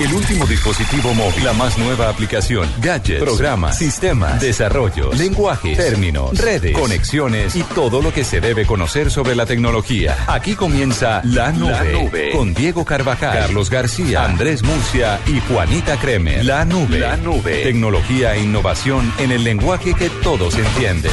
[0.00, 6.76] El último dispositivo móvil, la más nueva aplicación, gadgets, programas, sistemas, desarrollo, lenguajes, términos, redes,
[6.76, 7.54] conexiones.
[7.54, 10.16] Y todo lo que se debe conocer sobre la tecnología.
[10.26, 16.44] Aquí comienza La Nube, con Diego Carvajal, Carlos García, Andrés Murcia y Juanita Kremer.
[16.44, 16.98] La Nube.
[16.98, 17.62] La Nube.
[17.62, 21.12] Tecnología e innovación en el lenguaje que todos entienden.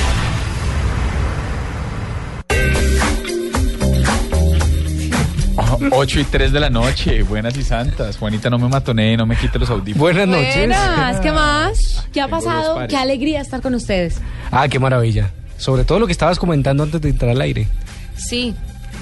[5.90, 8.18] 8 y 3 de la noche, buenas y santas.
[8.18, 10.00] Juanita, no me matonee, no me quite los audífonos.
[10.00, 10.58] Buenas noches.
[10.58, 12.08] Buenas, ¿qué más?
[12.14, 12.88] ¿Qué ha pasado?
[12.88, 14.20] Qué alegría estar con ustedes.
[14.52, 15.32] Ah, qué maravilla.
[15.58, 17.68] Sobre todo lo que estabas comentando antes de entrar al aire.
[18.16, 18.56] Sí,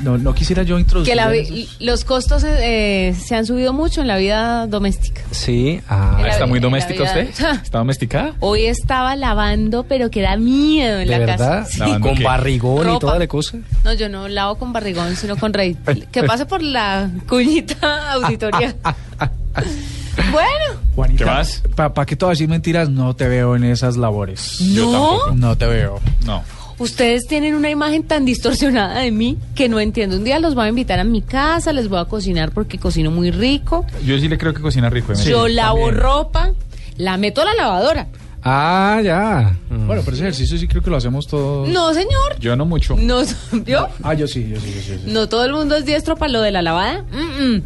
[0.03, 1.11] No, no quisiera yo introducir.
[1.11, 5.21] que la vi- los costos eh, se han subido mucho en la vida doméstica.
[5.31, 5.81] Sí.
[5.89, 7.29] Ah, la ¿Está vi- muy doméstica usted?
[7.63, 8.33] ¿Está domesticada?
[8.39, 11.59] Hoy estaba lavando, pero que da miedo en ¿De la verdad?
[11.63, 11.85] casa.
[11.85, 11.99] Sí.
[11.99, 12.23] Con qué?
[12.23, 13.57] barrigón y toda la cosa.
[13.83, 15.75] No, yo no lavo con barrigón, sino con rey.
[16.11, 18.75] Que pase por la cuñita auditoría.
[20.31, 21.63] bueno, ¿Qué más?
[21.75, 22.89] ¿Para qué te voy a decir mentiras?
[22.89, 24.57] No te veo en esas labores.
[24.59, 24.91] Yo ¿no?
[24.91, 25.31] tampoco.
[25.35, 25.99] No te veo.
[26.25, 26.43] No.
[26.79, 30.15] Ustedes tienen una imagen tan distorsionada de mí que no entiendo.
[30.15, 33.11] Un día los voy a invitar a mi casa, les voy a cocinar porque cocino
[33.11, 33.85] muy rico.
[34.05, 35.11] Yo sí le creo que cocina rico.
[35.11, 35.15] ¿eh?
[35.27, 35.97] yo lavo también.
[35.97, 36.53] ropa,
[36.97, 38.07] la meto a la lavadora.
[38.41, 39.57] Ah, ya.
[39.69, 41.67] Bueno, pero ese ejercicio sí creo que lo hacemos todos.
[41.67, 42.39] No, señor.
[42.39, 42.95] Yo no mucho.
[42.97, 43.89] No, ¿vio?
[44.01, 44.89] Ah, yo sí, yo sí, yo sí.
[44.91, 45.03] yo sí.
[45.07, 47.03] No todo el mundo es diestro para lo de la lavada.
[47.11, 47.63] Mm, mm.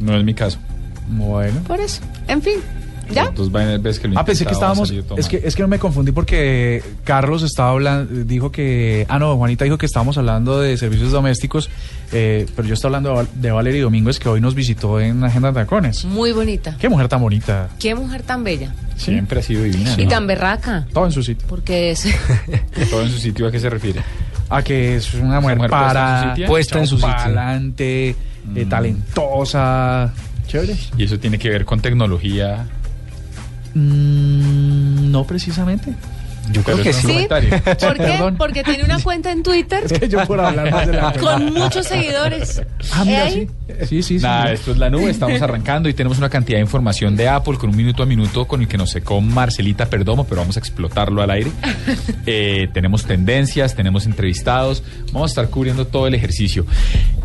[0.00, 0.58] No es mi caso.
[1.08, 1.60] Bueno.
[1.64, 2.00] Por eso.
[2.28, 2.60] En fin.
[3.12, 3.30] ¿Ya?
[3.50, 4.90] Vainas veces que lo Ah, pensé que estábamos.
[5.16, 8.24] Es que, es que no me confundí porque Carlos estaba hablando.
[8.24, 9.06] Dijo que.
[9.08, 11.70] Ah, no, Juanita dijo que estábamos hablando de servicios domésticos.
[12.12, 15.22] eh, pero yo estaba hablando de, Val- de Valerie Domínguez que hoy nos visitó en
[15.24, 16.04] Agenda Tacones.
[16.04, 16.76] Muy bonita.
[16.78, 17.68] Qué mujer tan bonita.
[17.78, 18.74] Qué mujer tan bella.
[18.96, 19.94] Siempre ha sido divina.
[19.96, 20.08] Y ¿no?
[20.10, 20.86] tan berraca.
[20.92, 21.46] Todo en su sitio.
[21.48, 22.04] Porque es.
[22.90, 24.00] Todo en su sitio, ¿a qué se refiere?
[24.48, 26.34] A que es una mujer, mujer para.
[26.46, 27.10] Puesta en su sitio.
[27.14, 28.68] Adelante, Mm.
[28.68, 30.12] talentosa.
[30.46, 30.74] Chévere.
[30.96, 32.66] Y eso tiene que ver con tecnología.
[33.74, 35.94] Mm, no precisamente.
[36.52, 37.06] Yo creo que es un sí.
[37.06, 37.12] ¿Sí?
[37.12, 37.50] comentario.
[37.62, 38.02] ¿Por qué?
[38.02, 38.36] Perdón.
[38.36, 41.52] Porque tiene una cuenta en Twitter Es que yo por hablar más de la con
[41.54, 42.62] muchos seguidores.
[42.92, 43.32] Ah, ¿Eh, mira, ahí?
[43.32, 43.48] sí.
[43.86, 44.24] Sí, sí, sí.
[44.24, 47.56] Nada, esto es la nube, estamos arrancando y tenemos una cantidad de información de Apple
[47.56, 50.60] con un minuto a minuto con el que nos secó Marcelita Perdomo, pero vamos a
[50.60, 51.50] explotarlo al aire.
[52.26, 56.66] Eh, tenemos tendencias, tenemos entrevistados, vamos a estar cubriendo todo el ejercicio.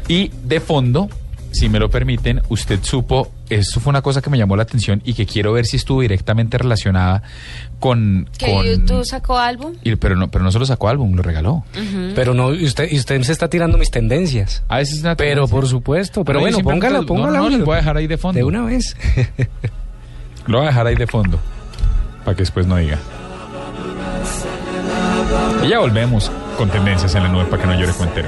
[0.07, 1.09] Y de fondo,
[1.55, 5.01] si me lo permiten, usted supo, eso fue una cosa que me llamó la atención
[5.05, 7.23] y que quiero ver si estuvo directamente relacionada
[7.79, 8.29] con...
[8.37, 9.73] Que con YouTube sacó álbum.
[9.83, 11.63] y- pero, no, pero no solo sacó álbum, lo regaló.
[12.15, 14.63] Pero no, y usted, y usted se está tirando mis tendencias.
[14.67, 15.55] A veces es una Pero tendencia.
[15.55, 16.23] por supuesto.
[16.25, 17.37] Pero No, bueno, póngala, no, póngala.
[17.39, 18.37] no, les voy a dejar ahí de fondo.
[18.37, 18.95] De una vez.
[20.47, 21.39] Lo voy a dejar ahí de fondo.
[22.23, 22.99] Para que después no diga.
[25.63, 28.27] Y ya volvemos con tendencias en la nube para que no llore cuentero.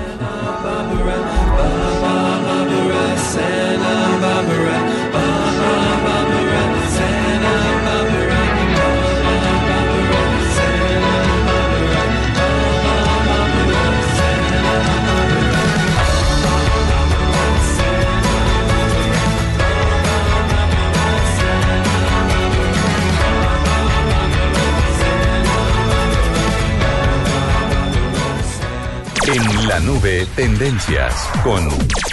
[29.67, 31.13] En la nube, tendencias
[31.43, 31.67] con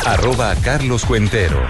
[0.04, 1.62] arroba Carlos Cuentero.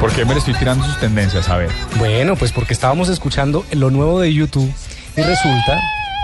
[0.00, 1.50] ¿Por qué me le estoy tirando sus tendencias?
[1.50, 1.70] A ver.
[1.98, 4.72] Bueno, pues porque estábamos escuchando lo nuevo de YouTube
[5.14, 5.78] y resulta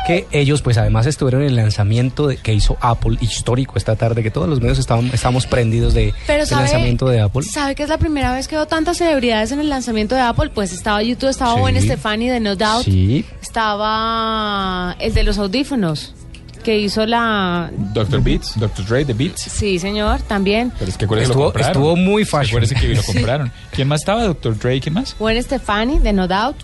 [0.07, 4.23] que ellos pues además estuvieron en el lanzamiento de- que hizo Apple histórico esta tarde,
[4.23, 7.43] que todos los medios estaban, estábamos prendidos de, Pero del lanzamiento de Apple.
[7.43, 10.51] ¿Sabe que es la primera vez que veo tantas celebridades en el lanzamiento de Apple?
[10.55, 11.61] Pues estaba YouTube, estaba Sí.
[11.61, 12.85] Gwen Stefani de No Doubt.
[12.85, 13.25] Sí.
[13.43, 16.15] Estaba el de los audífonos,
[16.65, 17.71] que hizo la...
[17.93, 18.21] Dr.
[18.21, 18.85] Beats, Dr.
[18.87, 19.43] Dre, The Beats.
[19.43, 20.73] Sí, señor, también.
[20.79, 21.71] Pero es que acuérdese que lo Estuvo- compraron.
[21.71, 22.47] estuvo muy fashion.
[22.65, 23.53] Acuérdese que lo compraron.
[23.71, 24.25] ¿Quién más estaba?
[24.25, 24.59] Dr.
[24.59, 25.15] Dre, ¿quién más?
[25.19, 26.57] Gwen Stefani de No Doubt.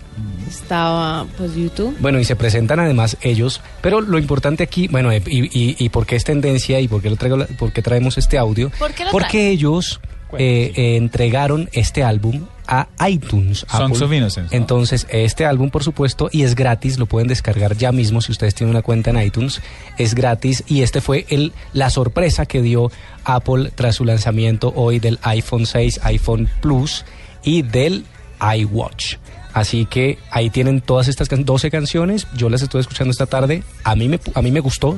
[0.49, 1.95] Estaba, pues, YouTube.
[1.99, 5.89] Bueno, y se presentan además ellos, pero lo importante aquí, bueno, eh, y, y, y
[5.89, 8.69] por qué es tendencia y por qué, lo traigo, la- por qué traemos este audio,
[8.77, 10.01] ¿Por qué lo porque ellos
[10.37, 13.65] eh, eh, entregaron este álbum a iTunes.
[13.69, 14.61] Songs of Innocence, ¿no?
[14.61, 18.55] Entonces, este álbum, por supuesto, y es gratis, lo pueden descargar ya mismo si ustedes
[18.55, 19.61] tienen una cuenta en iTunes,
[19.97, 22.89] es gratis y este fue el, la sorpresa que dio
[23.25, 27.03] Apple tras su lanzamiento hoy del iPhone 6, iPhone Plus
[27.43, 28.05] y del
[28.39, 29.15] iWatch.
[29.53, 33.63] Así que ahí tienen todas estas can- 12 canciones, yo las estuve escuchando esta tarde,
[33.83, 34.97] a mí me, a mí me gustó,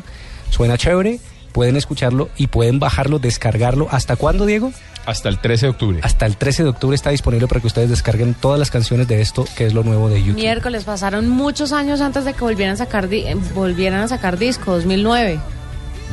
[0.52, 1.20] suena chévere,
[1.54, 3.88] pueden escucharlo y pueden bajarlo, descargarlo.
[3.92, 4.74] ¿Hasta cuándo, Diego?
[5.06, 6.00] Hasta el 13 de octubre.
[6.02, 9.22] Hasta el 13 de octubre está disponible para que ustedes descarguen todas las canciones de
[9.22, 10.36] esto, que es lo nuevo de YouTube.
[10.42, 14.38] Miércoles pasaron muchos años antes de que volvieran a sacar di- eh, volvieran a sacar
[14.38, 15.40] disco, 2009.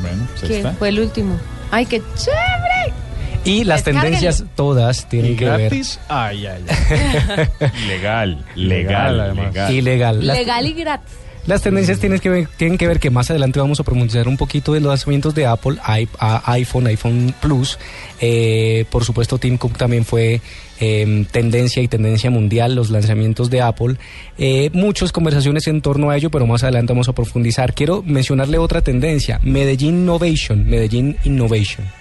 [0.01, 0.71] Bueno, pues que está.
[0.73, 1.37] fue el último.
[1.71, 2.93] Ay, qué chévere.
[3.43, 5.99] Y las tendencias todas tienen ¿Y que ver gratis?
[6.09, 7.47] Ay, ay, ay.
[7.87, 8.69] Legal, legal,
[9.15, 9.45] Legal, además.
[9.53, 9.73] legal.
[9.73, 10.27] ilegal.
[10.27, 11.15] Legal y gratis.
[11.47, 14.37] Las tendencias tienen que, ver, tienen que ver que más adelante vamos a profundizar un
[14.37, 17.79] poquito de los lanzamientos de Apple, iPhone, iPhone Plus.
[18.19, 20.39] Eh, por supuesto, Tim Cook también fue
[20.79, 23.95] eh, tendencia y tendencia mundial, los lanzamientos de Apple.
[24.37, 27.73] Eh, muchas conversaciones en torno a ello, pero más adelante vamos a profundizar.
[27.73, 32.00] Quiero mencionarle otra tendencia, Medellín Innovation, Medellín Innovation.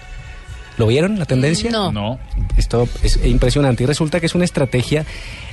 [0.80, 1.70] ¿Lo vieron la tendencia?
[1.70, 1.92] No.
[1.92, 2.18] No,
[2.56, 5.04] Esto es impresionante y resulta que es una estrategia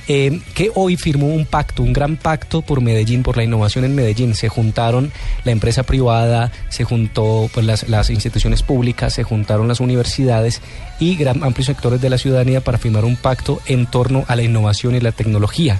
[0.08, 3.94] eh, que hoy firmó un pacto, un gran pacto por Medellín, por la innovación en
[3.94, 4.34] Medellín.
[4.34, 5.12] Se juntaron
[5.44, 10.62] la empresa privada, se juntó pues, las, las instituciones públicas, se juntaron las universidades
[10.98, 14.44] y gran, amplios sectores de la ciudadanía para firmar un pacto en torno a la
[14.44, 15.78] innovación y la tecnología.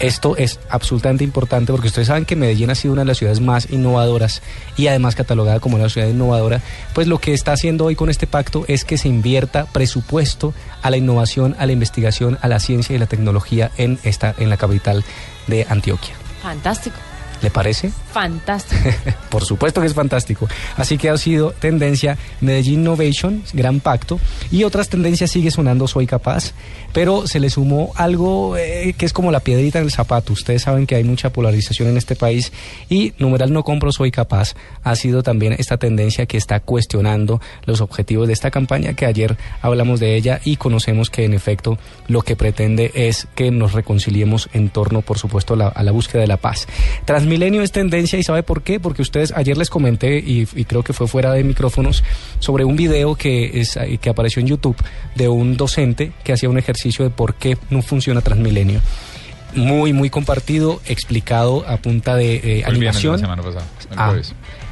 [0.00, 3.40] Esto es absolutamente importante porque ustedes saben que Medellín ha sido una de las ciudades
[3.40, 4.40] más innovadoras
[4.78, 6.62] y además catalogada como una ciudad innovadora.
[6.94, 10.90] Pues lo que está haciendo hoy con este pacto es que se invierta presupuesto a
[10.90, 14.56] la innovación, a la investigación, a la ciencia y la tecnología en esta en la
[14.56, 15.04] capital
[15.48, 16.14] de Antioquia.
[16.42, 16.96] Fantástico.
[17.42, 17.90] ¿Le parece?
[18.12, 18.82] Fantástico.
[19.30, 20.46] Por supuesto que es fantástico.
[20.76, 24.20] Así que ha sido tendencia Medellín Innovation, gran pacto.
[24.50, 26.52] Y otras tendencias sigue sonando Soy Capaz,
[26.92, 30.32] pero se le sumó algo eh, que es como la piedrita en el zapato.
[30.32, 32.52] Ustedes saben que hay mucha polarización en este país
[32.88, 37.80] y numeral no compro Soy Capaz ha sido también esta tendencia que está cuestionando los
[37.80, 41.78] objetivos de esta campaña que ayer hablamos de ella y conocemos que en efecto
[42.08, 45.92] lo que pretende es que nos reconciliemos en torno, por supuesto, a la, a la
[45.92, 46.66] búsqueda de la paz.
[47.04, 48.80] Transmilenio es tendencia y ¿sabe por qué?
[48.80, 52.02] Porque ustedes ayer les comenté y, y creo que fue fuera de micrófonos
[52.38, 54.76] sobre un video que, es, eh, que apareció en YouTube
[55.14, 58.80] de un docente que hacía un ejercicio de por qué no funciona Transmilenio.
[59.54, 63.14] Muy, muy compartido, explicado a punta de eh, animación.
[63.14, 64.14] la semana pasada, el Ah,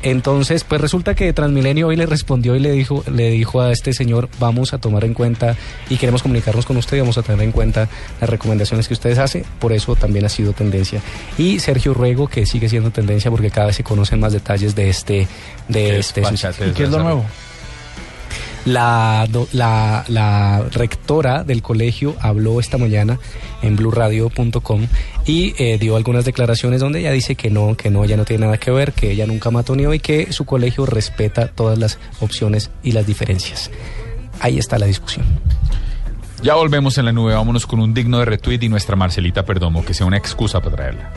[0.03, 3.93] entonces, pues resulta que Transmilenio hoy le respondió y le dijo, le dijo a este
[3.93, 5.57] señor, vamos a tomar en cuenta
[5.91, 7.89] y queremos comunicarnos con usted y vamos a tener en cuenta
[8.21, 11.01] las recomendaciones que ustedes hacen, por eso también ha sido tendencia.
[11.37, 14.89] Y Sergio Ruego, que sigue siendo tendencia porque cada vez se conocen más detalles de
[14.89, 15.27] este,
[15.67, 16.21] de Qué este.
[16.21, 17.25] ¿Y qué es lo nuevo?
[18.65, 23.19] La, la, la rectora del colegio habló esta mañana
[23.63, 24.87] en blueradio.com
[25.27, 28.47] y eh, dio algunas declaraciones donde ella dice que no, que no, ella no tiene
[28.47, 32.71] nada que ver, que ella nunca matoneó y que su colegio respeta todas las opciones
[32.83, 33.71] y las diferencias.
[34.41, 35.27] Ahí está la discusión.
[36.43, 39.85] Ya volvemos en la nube, vámonos con un digno de retweet y nuestra Marcelita Perdomo,
[39.85, 41.13] que sea una excusa para traerla.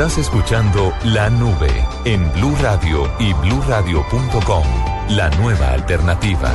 [0.00, 4.64] Estás escuchando La Nube en Blue Radio y bluradio.com.
[5.10, 6.50] La nueva alternativa.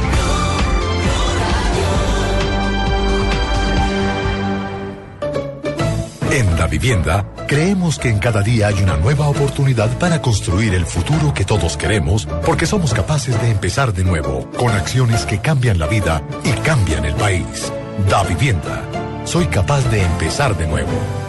[6.32, 10.88] En la vivienda, creemos que en cada día hay una nueva oportunidad para construir el
[10.88, 15.78] futuro que todos queremos, porque somos capaces de empezar de nuevo, con acciones que cambian
[15.78, 17.72] la vida y cambian el país.
[18.10, 18.82] Da vivienda.
[19.24, 21.25] Soy capaz de empezar de nuevo.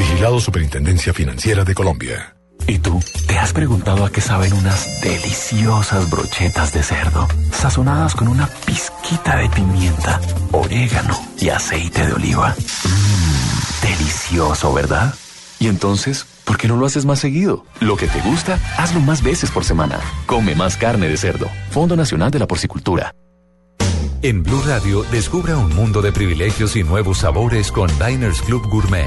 [0.00, 2.34] Vigilado Superintendencia Financiera de Colombia.
[2.66, 3.02] ¿Y tú?
[3.26, 9.36] ¿Te has preguntado a qué saben unas deliciosas brochetas de cerdo, sazonadas con una pizquita
[9.36, 10.18] de pimienta,
[10.52, 12.54] orégano y aceite de oliva?
[12.56, 15.14] Mmm, delicioso, ¿verdad?
[15.58, 17.66] Y entonces, ¿por qué no lo haces más seguido?
[17.80, 20.00] Lo que te gusta, hazlo más veces por semana.
[20.24, 21.46] Come más carne de cerdo.
[21.72, 23.14] Fondo Nacional de la Porcicultura.
[24.22, 29.06] En Blue Radio, descubra un mundo de privilegios y nuevos sabores con Diners Club Gourmet.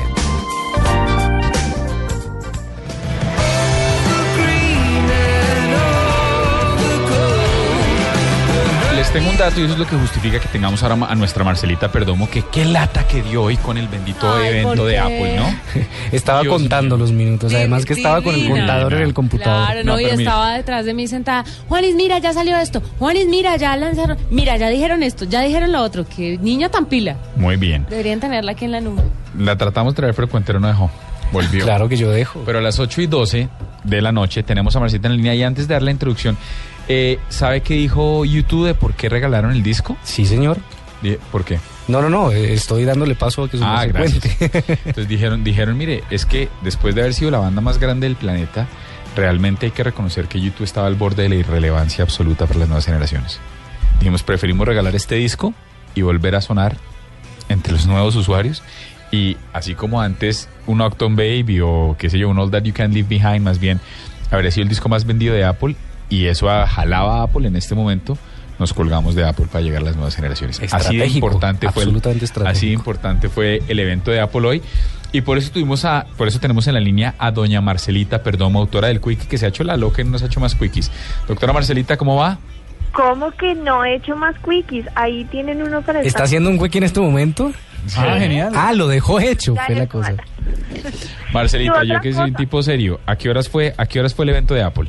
[9.13, 11.91] Tengo un dato y eso es lo que justifica que tengamos ahora a nuestra Marcelita
[11.91, 14.97] Perdomo, que qué lata que dio hoy con el bendito Ay, evento ¿por de?
[14.99, 15.55] Apple, ¿no?
[16.11, 17.05] Estaba Dios contando mío.
[17.05, 19.65] los minutos, además que estaba con el contador en el computador.
[19.67, 21.45] Claro, No, no, y estaba detrás de mí sentada.
[21.69, 22.81] Juanis, mira, ya salió esto.
[22.99, 24.17] Juanis, mira, ya lanzaron.
[24.31, 26.05] Mira, ya dijeron esto, ya dijeron lo otro.
[26.07, 27.15] Que niña tan pila.
[27.35, 27.85] Muy bien.
[27.89, 29.03] Deberían tenerla aquí en la nube.
[29.37, 30.89] La tratamos de traer, pero el cuentero no dejó.
[31.31, 31.63] Volvió.
[31.65, 32.41] Claro que yo dejo.
[32.45, 33.49] Pero a las 8 y 12
[33.83, 36.37] de la noche tenemos a Marcita en la línea y antes de dar la introducción,
[36.87, 39.97] eh, ¿sabe qué dijo YouTube de por qué regalaron el disco?
[40.03, 40.57] Sí, señor.
[41.31, 41.59] ¿Por qué?
[41.87, 44.23] No, no, no, eh, estoy dándole paso a que su Ah, gracias.
[44.39, 48.15] Entonces dijeron, dijeron, mire, es que después de haber sido la banda más grande del
[48.15, 48.67] planeta,
[49.15, 52.69] realmente hay que reconocer que YouTube estaba al borde de la irrelevancia absoluta para las
[52.69, 53.39] nuevas generaciones.
[53.99, 55.53] Dijimos, preferimos regalar este disco
[55.93, 56.77] y volver a sonar
[57.49, 58.63] entre los nuevos usuarios
[59.11, 62.73] Y así como antes un Octon Baby o qué sé yo, un All That You
[62.73, 63.79] Can Leave Behind, más bien,
[64.31, 65.75] habría sido el disco más vendido de Apple
[66.13, 68.17] y eso jalaba a Apple en este momento.
[68.59, 70.61] Nos colgamos de Apple para llegar a las nuevas generaciones.
[70.71, 74.61] Así de importante fue el, absolutamente así de importante fue el evento de Apple hoy.
[75.11, 78.59] Y por eso tuvimos a, por eso tenemos en la línea a doña Marcelita Perdomo,
[78.59, 80.53] autora del Quickie, que se ha hecho la loca y no nos ha hecho más
[80.55, 80.91] quickies.
[81.27, 82.37] Doctora Marcelita, ¿cómo va?
[82.93, 84.85] ¿Cómo que no he hecho más quickies?
[84.95, 87.51] Ahí tienen uno para ¿Está estar- haciendo un wiki en este momento?
[87.97, 88.53] Ah, genial.
[88.55, 90.13] Ah, lo dejó hecho, Ya fue la cosa.
[91.33, 94.25] Marcelita, yo que soy un tipo serio, ¿a qué horas fue, a qué horas fue
[94.25, 94.87] el evento de Apple?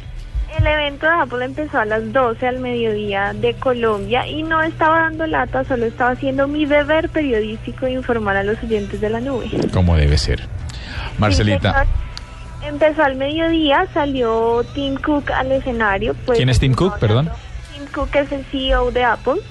[0.65, 5.01] El evento de Apple empezó a las 12 al mediodía de Colombia y no estaba
[5.01, 9.21] dando lata, solo estaba haciendo mi deber periodístico de informar a los oyentes de la
[9.21, 9.51] nube.
[9.75, 10.49] Como debe ser.
[11.19, 12.67] Marcelita, Sí.
[12.67, 16.15] Empezó al mediodía, salió Tim Cook al escenario.
[16.25, 17.29] Pues, ¿Quién es Tim Cook, perdón?
[17.75, 19.43] Tim Cook es el CEO de Apple.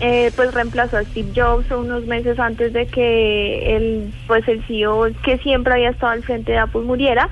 [0.00, 5.06] Eh, pues reemplazó a Steve Jobs unos meses antes de que el, pues el CEO
[5.22, 7.30] que siempre había estado al frente de Apple muriera.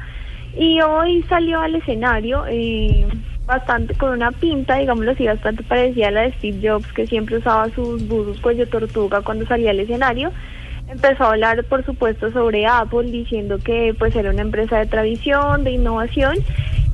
[0.56, 3.06] Y hoy salió al escenario eh,
[3.46, 7.38] bastante con una pinta, digámoslo así, bastante parecida a la de Steve Jobs, que siempre
[7.38, 10.32] usaba sus buzos cuello tortuga cuando salía al escenario.
[10.88, 15.62] Empezó a hablar, por supuesto, sobre Apple, diciendo que pues era una empresa de tradición,
[15.62, 16.34] de innovación,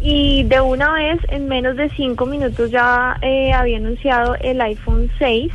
[0.01, 5.11] y de una vez, en menos de cinco minutos, ya eh, había anunciado el iPhone
[5.19, 5.51] 6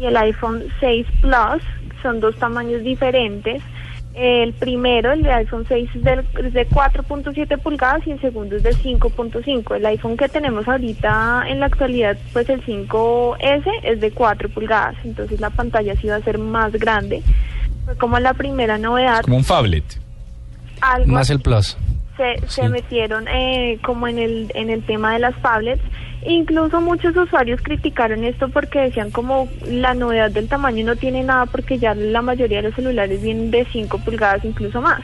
[0.00, 1.62] y el iPhone 6 Plus,
[2.02, 3.62] son dos tamaños diferentes.
[4.14, 8.54] El primero, el de iPhone 6, es, del- es de 4.7 pulgadas y el segundo
[8.56, 9.74] es de 5.5.
[9.74, 14.94] El iPhone que tenemos ahorita en la actualidad, pues el 5S es de 4 pulgadas,
[15.04, 17.22] entonces la pantalla sí va a ser más grande.
[17.84, 19.22] Fue como la primera novedad.
[19.22, 19.84] como un phablet.
[20.80, 21.76] Algo Más el plus.
[22.16, 25.82] Se, se metieron eh, como en el, en el tema de las tablets.
[26.26, 31.46] Incluso muchos usuarios criticaron esto porque decían como la novedad del tamaño no tiene nada
[31.46, 35.02] porque ya la mayoría de los celulares vienen de 5 pulgadas, incluso más.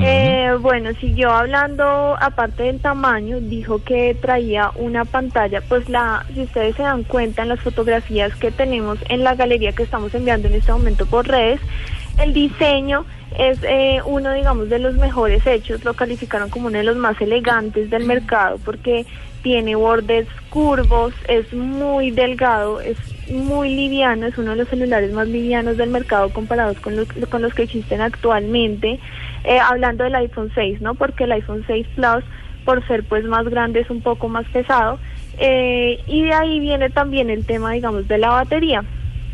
[0.00, 6.42] Eh, bueno, siguió hablando, aparte del tamaño, dijo que traía una pantalla, pues la, si
[6.42, 10.48] ustedes se dan cuenta en las fotografías que tenemos en la galería que estamos enviando
[10.48, 11.60] en este momento por redes,
[12.18, 13.04] el diseño
[13.38, 17.20] es eh, uno, digamos, de los mejores hechos, lo calificaron como uno de los más
[17.20, 19.06] elegantes del mercado porque
[19.42, 22.96] tiene bordes curvos, es muy delgado, es
[23.30, 27.42] muy liviano, es uno de los celulares más livianos del mercado comparados con los, con
[27.42, 28.98] los que existen actualmente.
[29.44, 30.94] Eh, hablando del iPhone 6, ¿no?
[30.94, 32.24] Porque el iPhone 6 Plus,
[32.64, 34.98] por ser pues más grande, es un poco más pesado.
[35.38, 38.82] Eh, y de ahí viene también el tema, digamos, de la batería.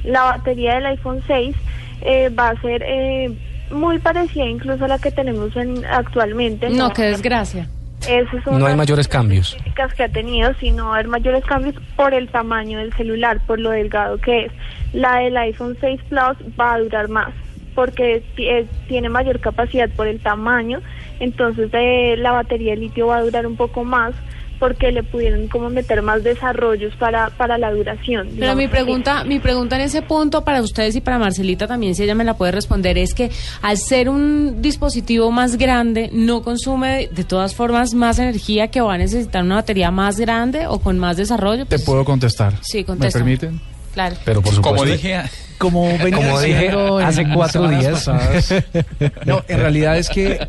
[0.02, 1.54] La batería del iPhone 6
[2.02, 3.30] eh, va a ser eh,
[3.70, 6.70] muy parecida incluso a la que tenemos en, actualmente.
[6.70, 7.68] No, qué desgracia.
[8.08, 9.56] Es No hay mayores cambios.
[9.96, 14.18] que ha tenido, sino haber mayores cambios por el tamaño del celular, por lo delgado
[14.18, 14.52] que es.
[14.92, 17.32] La del iPhone 6 Plus va a durar más,
[17.74, 20.80] porque eh, tiene mayor capacidad por el tamaño,
[21.20, 24.14] entonces eh, la batería de litio va a durar un poco más,
[24.60, 28.28] porque le pudieron como meter más desarrollos para, para la duración.
[28.38, 28.70] Pero mi así.
[28.70, 32.22] pregunta, mi pregunta en ese punto para ustedes y para Marcelita también, si ella me
[32.24, 33.30] la puede responder, es que
[33.62, 38.94] al ser un dispositivo más grande, no consume de todas formas más energía que va
[38.94, 41.64] a necesitar una batería más grande o con más desarrollo.
[41.64, 42.54] Te Pues, puedo contestar.
[42.60, 43.60] Sí, ¿Me permiten?
[43.94, 44.16] Claro.
[44.24, 44.78] Pero por supuesto.
[44.78, 45.18] Como dije,
[45.60, 48.06] Como, venía Como dije diciendo en hace cuatro días.
[48.06, 48.54] pasadas,
[49.26, 50.48] no, en realidad es que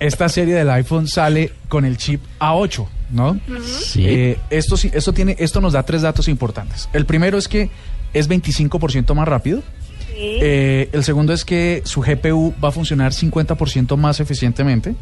[0.00, 3.38] esta serie del iPhone sale con el chip A8, ¿no?
[3.64, 4.04] Sí.
[4.06, 6.88] Eh, esto, sí- esto, tiene, esto nos da tres datos importantes.
[6.92, 7.70] El primero es que
[8.12, 9.62] es 25% más rápido.
[10.08, 10.16] Sí.
[10.18, 14.96] Eh, el segundo es que su GPU va a funcionar 50% más eficientemente.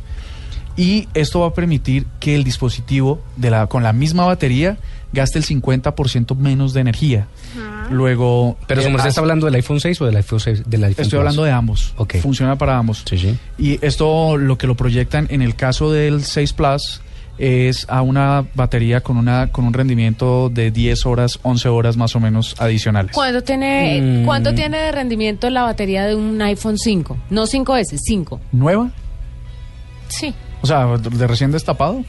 [0.77, 4.77] Y esto va a permitir que el dispositivo de la, con la misma batería
[5.13, 7.27] gaste el 50% menos de energía.
[7.91, 8.57] Luego.
[8.67, 10.85] Pero su eh, merced ah, está hablando del iPhone 6 o del iPhone 6 del
[10.85, 11.19] iPhone Estoy Plus?
[11.21, 11.95] hablando de ambos.
[11.97, 12.17] Ok.
[12.19, 13.03] Funciona para ambos.
[13.09, 13.37] Sí, sí.
[13.59, 17.01] Y esto lo que lo proyectan en el caso del 6 Plus
[17.39, 22.17] es a una batería con una con un rendimiento de 10 horas, 11 horas más
[22.17, 23.13] o menos adicionales.
[23.15, 24.25] ¿Cuánto tiene, Mm.
[24.25, 27.17] ¿Cuánto tiene de rendimiento la batería de un iPhone 5?
[27.31, 28.41] No 5S, 5.
[28.53, 28.91] ¿Nueva?
[30.09, 30.35] Sí.
[30.63, 32.03] O sea, de recién destapado.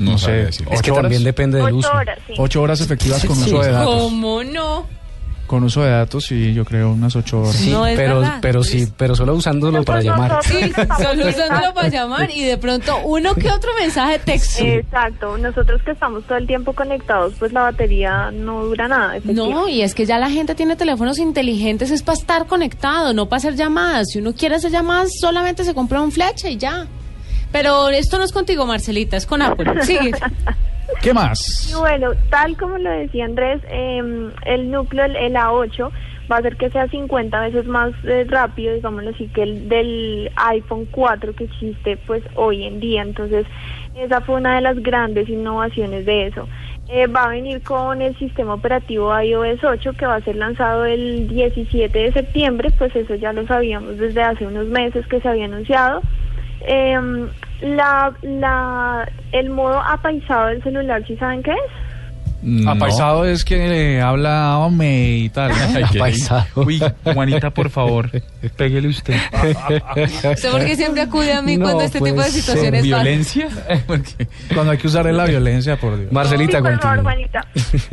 [0.00, 0.30] No, No sé.
[0.32, 0.66] decir.
[0.70, 1.92] Es que ¿Ocho también depende del Ocho uso.
[1.92, 2.34] horas, sí.
[2.36, 3.50] 8 horas efectivas con Sí.
[3.50, 4.02] uso de datos.
[4.02, 5.00] ¿Cómo no?
[5.46, 7.56] Con uso de datos, sí, yo creo unas 8 horas.
[7.56, 8.38] Sí, No es pero, verdad.
[8.40, 10.38] pero sí, pero solo usándolo para llamar.
[10.44, 14.62] Sí, solo usándolo para llamar y de pronto uno que otro mensaje de texto.
[14.64, 19.14] Exacto, nosotros que estamos todo el tiempo conectados, pues la batería no dura nada.
[19.24, 23.28] No, y es que ya la gente tiene teléfonos inteligentes, es para estar conectado, no
[23.28, 24.06] para hacer llamadas.
[24.12, 26.86] Si uno quiere hacer llamadas, solamente se compra un flecha y ya.
[27.52, 29.82] Pero esto no es contigo, Marcelita, es con Apple.
[29.82, 30.12] Sigue.
[31.02, 31.70] ¿Qué más?
[31.70, 34.02] Y bueno, tal como lo decía Andrés, eh,
[34.44, 35.90] el núcleo, el, el A8,
[36.30, 40.30] va a hacer que sea 50 veces más eh, rápido, digámoslo así, que el del
[40.36, 43.02] iPhone 4 que existe pues hoy en día.
[43.02, 43.46] Entonces,
[43.96, 46.46] esa fue una de las grandes innovaciones de eso.
[46.88, 50.84] Eh, va a venir con el sistema operativo iOS 8 que va a ser lanzado
[50.84, 55.28] el 17 de septiembre, pues eso ya lo sabíamos desde hace unos meses que se
[55.28, 56.02] había anunciado.
[56.62, 61.89] Em, la, la, el modo apaisado del celular, ¿sí saben qué es?
[62.42, 62.70] No.
[62.70, 65.52] Apaisado es que le habla hombre y tal.
[65.84, 66.44] Apaisado.
[66.56, 68.10] Uy, Juanita, por favor,
[68.56, 69.14] péguele usted.
[70.32, 72.82] ¿Usted por qué siempre acude a mí No, cuando este tipo de pues, situaciones?
[72.82, 73.48] ¿Violencia?
[73.86, 76.12] Porque- Cuando hay que usar es la violencia, por Dios.
[76.12, 77.02] Marcelita, Sí, por favor.
[77.02, 77.46] Juanita.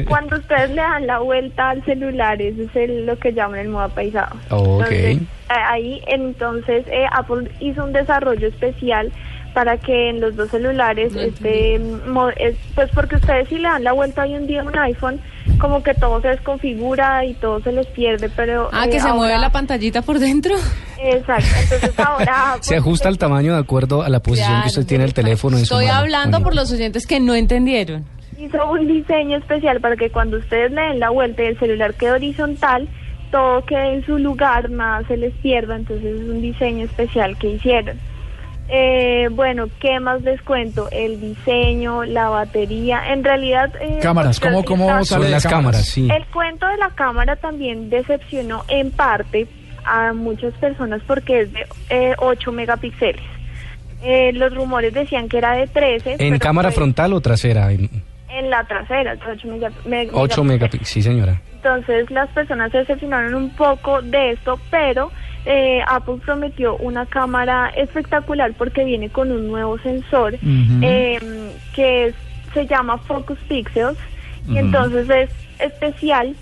[0.07, 3.69] Cuando ustedes le dan la vuelta al celular, eso es el- lo que llaman el
[3.69, 4.35] modo apaisado.
[4.49, 4.85] Ok.
[4.91, 9.11] Entonces, eh, ahí, entonces, eh, Apple hizo un desarrollo especial
[9.57, 13.63] para que en los dos celulares, No este, mo- es- pues porque ustedes si le
[13.67, 15.19] dan la vuelta hoy en día a un iPhone,
[15.59, 18.69] como que todo se desconfigura y todo se les pierde, pero...
[18.71, 20.53] Ah, eh, que se mueve la pantallita por dentro.
[21.03, 22.57] Exacto, entonces ahora...
[22.61, 25.15] Se pues, ajusta al tamaño de acuerdo a la posición Claro, que usted tiene el
[25.15, 25.97] teléfono en su Estoy mano.
[26.01, 28.05] hablando por los oyentes que no entendieron.
[28.37, 31.95] hizo un diseño especial para que cuando ustedes le den la vuelta y el celular
[31.95, 32.87] quede horizontal,
[33.31, 37.49] todo quede en su lugar, nada se les pierda, entonces es un diseño especial que
[37.53, 37.97] hicieron.
[38.69, 40.89] Eh, bueno, ¿qué más les cuento?
[40.91, 43.71] El diseño, la batería, en realidad...
[43.79, 46.09] eh, Cámaras, ¿cómo, cómo las cámaras, sí.
[46.13, 49.47] el cuento de la cámara también decepcionó en parte
[49.85, 53.21] a muchas personas porque es de eh, 8 megapíxeles.
[54.03, 56.17] Eh, los rumores decían que era de 13.
[56.19, 57.71] ¿En cámara fue frontal o trasera?
[57.71, 57.89] En
[58.29, 61.41] En la trasera, de 8 mega- me- 8 megapíxeles, sí señora.
[61.71, 65.11] Entonces las personas se decepcionaron un poco de esto, pero
[65.45, 70.35] eh, Apple prometió una cámara espectacular porque viene con un nuevo sensor
[70.81, 71.19] eh,
[71.73, 72.15] que es-
[72.53, 73.97] se llama Focus Pixels.
[74.47, 76.35] Y entonces es especial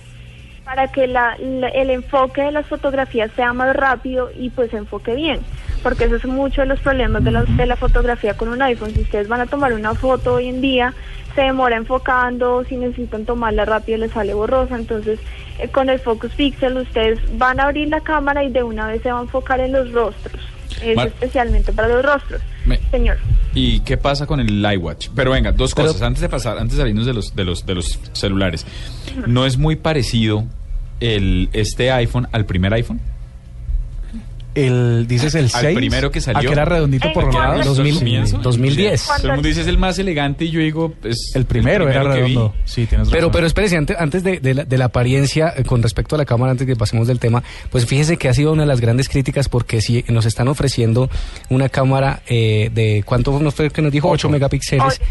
[0.64, 4.78] para que la- la- el enfoque de las fotografías sea más rápido y pues se
[4.78, 5.40] enfoque bien,
[5.82, 8.92] porque eso es mucho de los problemas de la, de la fotografía con un iPhone.
[8.94, 10.94] Si ustedes van a tomar una foto hoy en día,
[11.36, 15.20] se demora enfocando, si necesitan tomarla rápido les sale borrosa, entonces
[15.60, 19.02] eh, con el Focus Pixel ustedes van a abrir la cámara y de una vez
[19.02, 20.42] se va a enfocar en los rostros,
[20.82, 22.42] es Mar- especialmente para los rostros.
[22.66, 23.18] Me- Señor.
[23.54, 25.10] ¿Y qué pasa con el iWatch?
[25.16, 26.02] Pero venga, dos Pero- cosas.
[26.02, 28.66] Antes de pasar, antes de salirnos de los, de los, de los celulares.
[29.28, 30.46] ¿No es muy parecido
[31.00, 33.00] el, este iPhone al primer iPhone?
[34.56, 35.76] El, dices el Al 6.
[35.78, 36.40] primero que salió.
[36.40, 37.60] ¿A que era redondito ¿En por los cuál?
[37.60, 37.78] lados?
[37.78, 38.38] 2000, comienzo.
[38.40, 39.04] 2010.
[39.06, 42.04] Todo el mundo dice es el más elegante y yo digo, es El primero, era
[42.04, 42.54] redondo.
[42.66, 43.32] Sí, tienes Pero, razón.
[43.34, 46.26] pero espérese, antes, antes de, de la, de la apariencia, eh, con respecto a la
[46.26, 49.10] cámara, antes que pasemos del tema, pues fíjese que ha sido una de las grandes
[49.10, 51.10] críticas porque si nos están ofreciendo
[51.50, 54.10] una cámara eh, de, ¿cuánto nos fue que nos dijo?
[54.10, 55.02] 8 megapíxeles.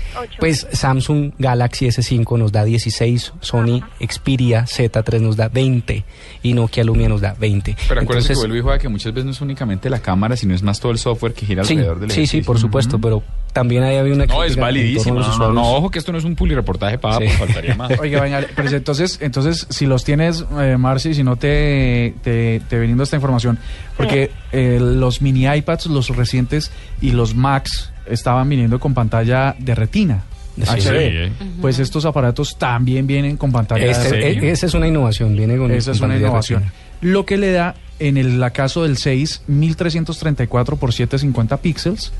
[0.40, 6.04] Pues Samsung Galaxy S5 nos da 16, Sony Xperia Z3 nos da 20
[6.42, 7.76] y Nokia Lumia nos da 20.
[7.88, 10.54] Pero acuérdense que vuelvo y juega que muchas veces no es únicamente la cámara, sino
[10.54, 12.44] es más todo el software que gira Sí, alrededor del sí, sí, edificio.
[12.46, 15.20] por supuesto, pero también ahí había una No, es validísimo.
[15.20, 17.24] No, no, no, ojo que esto no es un pulireportaje para Sí.
[17.24, 17.98] pues faltaría más.
[18.00, 22.78] Oiga, venga, pero entonces, entonces, si los tienes, eh, Marci, si no te, te, te
[22.80, 23.58] brindo esta información,
[23.96, 26.70] porque eh, los mini iPads, los recientes
[27.00, 30.24] y los Macs estaban viniendo con pantalla de retina.
[30.56, 30.62] Sí.
[30.62, 30.78] HD.
[30.82, 31.32] Sí, eh.
[31.60, 35.56] Pues estos aparatos también vienen con pantalla Este- de e- esa es una innovación, viene
[35.56, 36.62] con Esa es una innovación.
[37.04, 42.12] Lo que le da, en el la caso del 6, 1334 por 750 píxeles,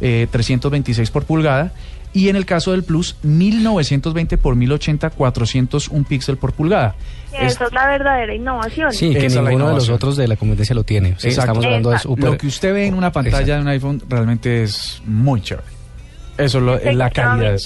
[0.00, 1.72] eh, 326 por pulgada.
[2.12, 6.94] Y en el caso del Plus, 1920 por 1080, 401 píxel por pulgada.
[7.32, 8.90] Esa es la verdadera innovación.
[8.92, 11.14] Sí, que Esa ninguno de los otros de la competencia lo tiene.
[11.18, 13.54] Sí, estamos hablando de super- Lo que usted ve en una pantalla Exacto.
[13.56, 15.66] de un iPhone realmente es muy chévere.
[16.38, 17.56] Eso es, lo- es la calidad.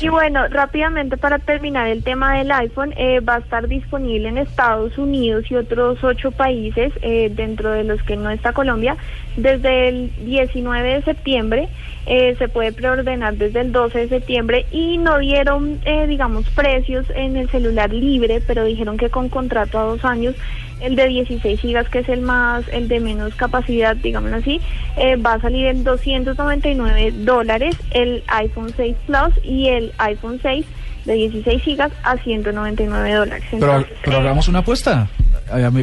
[0.00, 4.38] Y bueno, rápidamente para terminar el tema del iPhone, eh, va a estar disponible en
[4.38, 8.96] Estados Unidos y otros ocho países, eh, dentro de los que no está Colombia,
[9.36, 11.68] desde el 19 de septiembre.
[12.08, 17.04] eh, se puede preordenar desde el 12 de septiembre y no dieron, eh, digamos, precios
[17.14, 20.36] en el celular libre, pero dijeron que con contrato a dos años,
[20.80, 24.60] el de 16 gigas, que es el más, el de menos capacidad, digámoslo así,
[24.96, 30.66] eh, va a salir en 299 dólares el iPhone 6 Plus y el iPhone 6
[31.06, 33.44] de 16 gigas a 199 dólares.
[33.50, 35.08] Pero, Entonces, pero eh, hagamos una apuesta.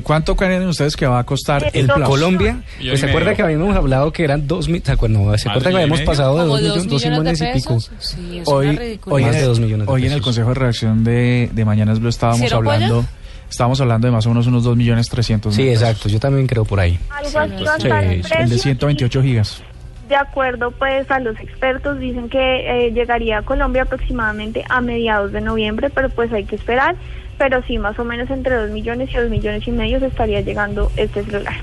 [0.03, 2.07] ¿Cuánto creen ustedes que va a costar el Esto- Plus?
[2.09, 5.17] Colombia, pues se acuerda que habíamos hablado que eran dos mil, ¿se acuerda?
[5.17, 7.79] No, se acuerda que habíamos pasado de dos, dos millones, dos millones y pico.
[7.79, 10.21] Sí, Hoy, hoy, Más en de el, dos millones de hoy en el.
[10.21, 13.05] Consejo de Redacción de, de Mañanas Blue estábamos ¿Cero hablando?
[13.53, 16.65] Estábamos hablando de más o menos unos 2 millones 300 Sí, exacto, yo también creo
[16.65, 16.99] por ahí.
[17.09, 18.57] algo así Sí, el de El de precio.
[18.57, 19.63] 128 gigas.
[20.09, 25.31] De acuerdo pues a los expertos dicen que eh, llegaría a Colombia aproximadamente a mediados
[25.31, 26.95] de noviembre, pero pues hay que esperar.
[27.37, 30.41] Pero sí, más o menos entre 2 millones y 2 millones y medio se estaría
[30.41, 31.55] llegando este celular.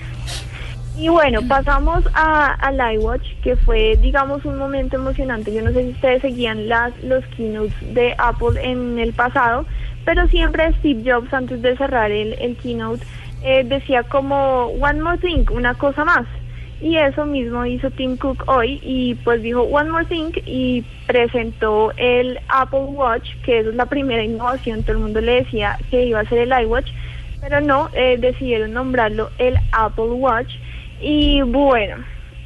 [0.99, 5.55] Y bueno, pasamos a, al iWatch, que fue, digamos, un momento emocionante.
[5.55, 9.65] Yo no sé si ustedes seguían las, los keynotes de Apple en el pasado,
[10.05, 13.05] pero siempre Steve Jobs, antes de cerrar el, el keynote,
[13.43, 16.27] eh, decía como One More Thing, una cosa más.
[16.81, 21.93] Y eso mismo hizo Tim Cook hoy y pues dijo One More Thing y presentó
[21.99, 24.83] el Apple Watch, que es la primera innovación.
[24.83, 26.91] Todo el mundo le decía que iba a ser el iWatch,
[27.43, 30.55] pero no, eh, decidieron nombrarlo el Apple Watch.
[31.03, 31.97] Y bueno,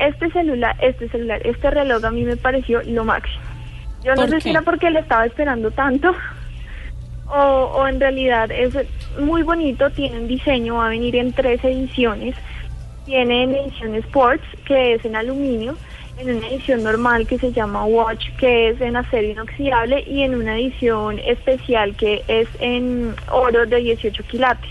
[0.00, 3.42] este celular, este celular, este reloj a mí me pareció lo máximo.
[4.02, 4.40] Yo no ¿Por sé qué?
[4.42, 6.12] si era porque le estaba esperando tanto
[7.28, 8.74] o, o en realidad es
[9.18, 12.34] muy bonito, tiene un diseño, va a venir en tres ediciones.
[13.06, 15.76] Tiene en edición Sports, que es en aluminio,
[16.18, 20.34] en una edición normal que se llama Watch, que es en acero inoxidable, y en
[20.34, 24.70] una edición especial que es en oro de 18 quilates.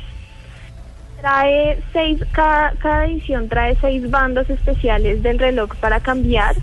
[1.21, 6.55] Trae seis, cada, cada edición trae seis bandas especiales del reloj para cambiar.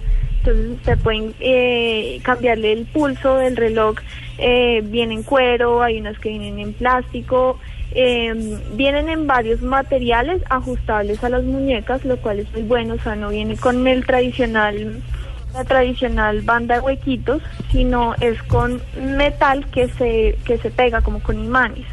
[0.42, 3.96] Entonces usted puede eh, cambiarle el pulso del reloj.
[4.38, 7.58] Eh, viene en cuero, hay unos que vienen en plástico.
[7.92, 12.94] eh, vienen en varios materiales ajustables a las muñecas, lo cual es muy bueno.
[12.94, 15.02] O sea, no viene con el tradicional,
[15.52, 21.20] la tradicional banda de huequitos, sino es con metal que se, que se pega como
[21.22, 21.86] con imanes.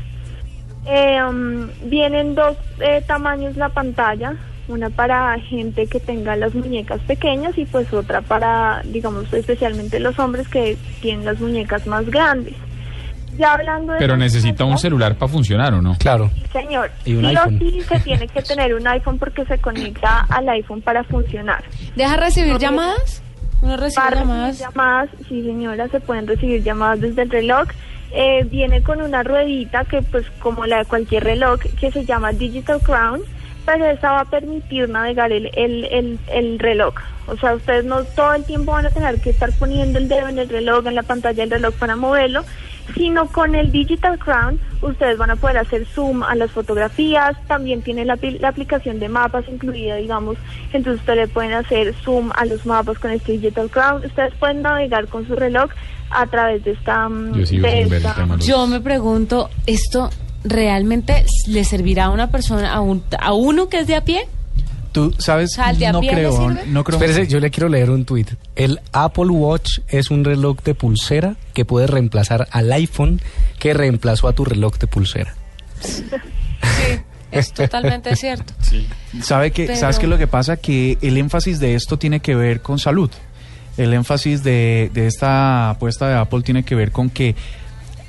[0.86, 4.36] Eh, um, vienen dos eh, tamaños la pantalla,
[4.68, 10.18] una para gente que tenga las muñecas pequeñas y pues otra para, digamos, especialmente los
[10.20, 12.54] hombres que tienen las muñecas más grandes.
[13.38, 15.96] Ya hablando de Pero necesita un celular para funcionar, ¿o no?
[16.00, 16.32] Claro.
[16.52, 20.26] Señor, Y un sí o sí se tiene que tener un iPhone porque se conecta
[20.30, 21.64] al iPhone para funcionar.
[21.96, 23.22] ¿Deja recibir llamadas?
[23.62, 24.60] ¿Uno recibe Para recibir llamadas?
[24.60, 27.68] llamadas, sí señora, se pueden recibir llamadas desde el reloj.
[28.12, 32.32] Eh, viene con una ruedita que pues como la de cualquier reloj que se llama
[32.32, 33.22] Digital Crown,
[33.68, 36.96] pero esa va a permitir navegar el, el, el, el reloj.
[37.28, 40.30] O sea, ustedes no todo el tiempo van a tener que estar poniendo el dedo
[40.30, 42.46] en el reloj, en la pantalla del reloj para moverlo,
[42.96, 47.82] sino con el Digital Crown ustedes van a poder hacer zoom a las fotografías, también
[47.82, 50.38] tiene la, apli- la aplicación de mapas incluida, digamos,
[50.72, 54.62] entonces ustedes le pueden hacer zoom a los mapas con este Digital Crown, ustedes pueden
[54.62, 55.70] navegar con su reloj
[56.12, 57.10] a través de esta...
[57.10, 58.34] mm, Yo sigo de sin ver el esta- tema.
[58.36, 60.10] de los- Yo me pregunto, ¿esto
[60.44, 64.28] realmente le servirá a una persona, a, un, a uno que es de a pie?
[64.92, 66.98] Tú sabes, Sal de a no pie, ¿le creo, no creo.
[67.00, 68.32] Espérese, yo le quiero leer un tuit.
[68.56, 73.22] El Apple Watch es un reloj de pulsera que puede reemplazar al iPhone
[73.60, 75.36] que reemplazó a tu reloj de pulsera.
[77.32, 78.54] Es totalmente cierto.
[79.22, 80.58] ¿Sabe que, Pero- ¿Sabes qué es lo que pasa?
[80.58, 83.12] Que el énfasis de esto tiene que ver con salud.
[83.76, 87.36] El énfasis de, de esta apuesta de Apple tiene que ver con que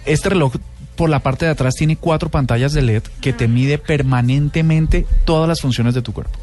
[0.06, 0.54] este reloj
[0.98, 5.48] por la parte de atrás tiene cuatro pantallas de LED que te mide permanentemente todas
[5.48, 6.36] las funciones de tu cuerpo.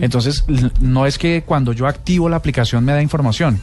[0.00, 0.44] Entonces,
[0.80, 3.60] no es que cuando yo activo la aplicación me da información,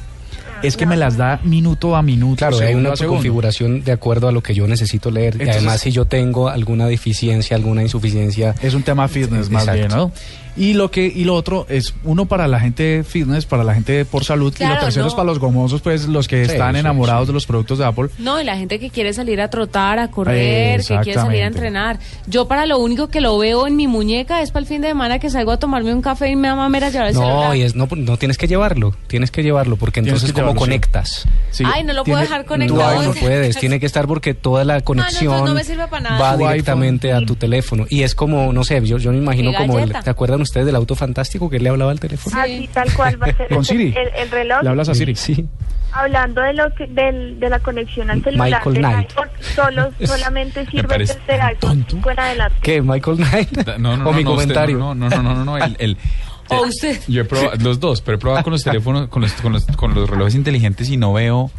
[0.61, 2.35] es que me las da minuto a minuto.
[2.35, 5.41] Claro, hay una configuración de acuerdo a lo que yo necesito leer.
[5.41, 8.55] y además, si yo tengo alguna deficiencia, alguna insuficiencia.
[8.61, 9.79] Es un tema fitness más Exacto.
[9.79, 10.11] bien, ¿no?
[10.55, 14.05] Y lo que y lo otro es uno para la gente fitness, para la gente
[14.05, 15.09] por salud y Claro, lo tercero no.
[15.09, 17.27] es para los gomosos, pues los que Sí, están sí, enamorados sí.
[17.27, 18.09] de los productos de Apple.
[18.19, 21.47] No, y la gente que quiere salir a trotar, a correr, que quiere salir a
[21.47, 21.99] entrenar.
[22.27, 24.89] Yo para lo único que lo veo en mi muñeca es para el fin de
[24.89, 27.55] semana que salgo a tomarme un café y me da mamera llevar el No, celular.
[27.57, 31.27] y es, no, no tienes que llevarlo, tienes que llevarlo, porque entonces ¿cómo llevarlo, conectas?
[31.49, 33.01] Sí, Ay, no lo puedo dejar No, conectado.
[33.01, 36.19] no puedes, tiene que estar porque toda la conexión entonces no me sirve para nada.
[36.19, 37.85] va directamente a tu teléfono.
[37.89, 39.91] Y es como, no sé, yo, yo me imagino como el.
[39.93, 42.39] ¿te acuerdan ustedes del auto fantástico que le hablaba al teléfono?
[42.39, 43.93] Así tal cual va a ser Con Siri.
[43.97, 44.61] el, el reloj.
[44.63, 45.15] Le hablas a Siri.
[45.15, 45.47] Sí.
[45.91, 49.09] Hablando de lo que, del, de la conexión al celular Michael del Knight.
[49.11, 52.57] iPhone, solo, solamente sirve el iPhone 5 en adelante.
[52.61, 53.67] ¿Qué, Michael Knight?
[53.77, 54.77] No, no, o no, mi no, usted, comentario.
[54.79, 55.97] no, no, no, no, no, no, el, el-
[56.49, 56.99] O usted.
[57.07, 59.65] Yo he probado los dos, pero he probado con los teléfonos, con los, con los,
[59.65, 61.49] con los relojes inteligentes y no veo,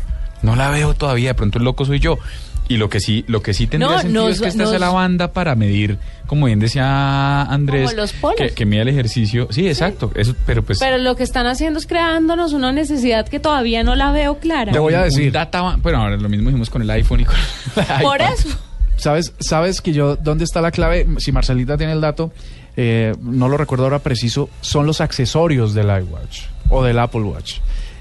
[0.43, 1.31] no la veo todavía.
[1.31, 2.19] De pronto el loco soy yo.
[2.67, 4.71] Y lo que sí, lo que sí tendría No, sentido nos- es que esta nos-
[4.71, 8.37] sea la banda para medir, como bien decía Andrés, Como los polos.
[8.39, 9.49] que, que mida el ejercicio.
[9.51, 10.11] Sí, exacto.
[10.15, 10.79] Eso, pero pues.
[10.79, 14.73] Pero lo que están haciendo es creándonos una necesidad que todavía no la veo clara.
[14.73, 15.31] Te voy a decir.
[15.31, 18.33] data bueno, ahora lo mismo hicimos con el iPhone y con el Por iPad.
[18.33, 18.49] eso.
[18.97, 21.07] ¿Sabes, sabes que yo, ¿dónde está la clave?
[21.19, 22.33] Si Marcelita tiene el dato,
[22.77, 27.57] eh, no lo recuerdo ahora preciso, son los accesorios del iWatch o del Apple Watch.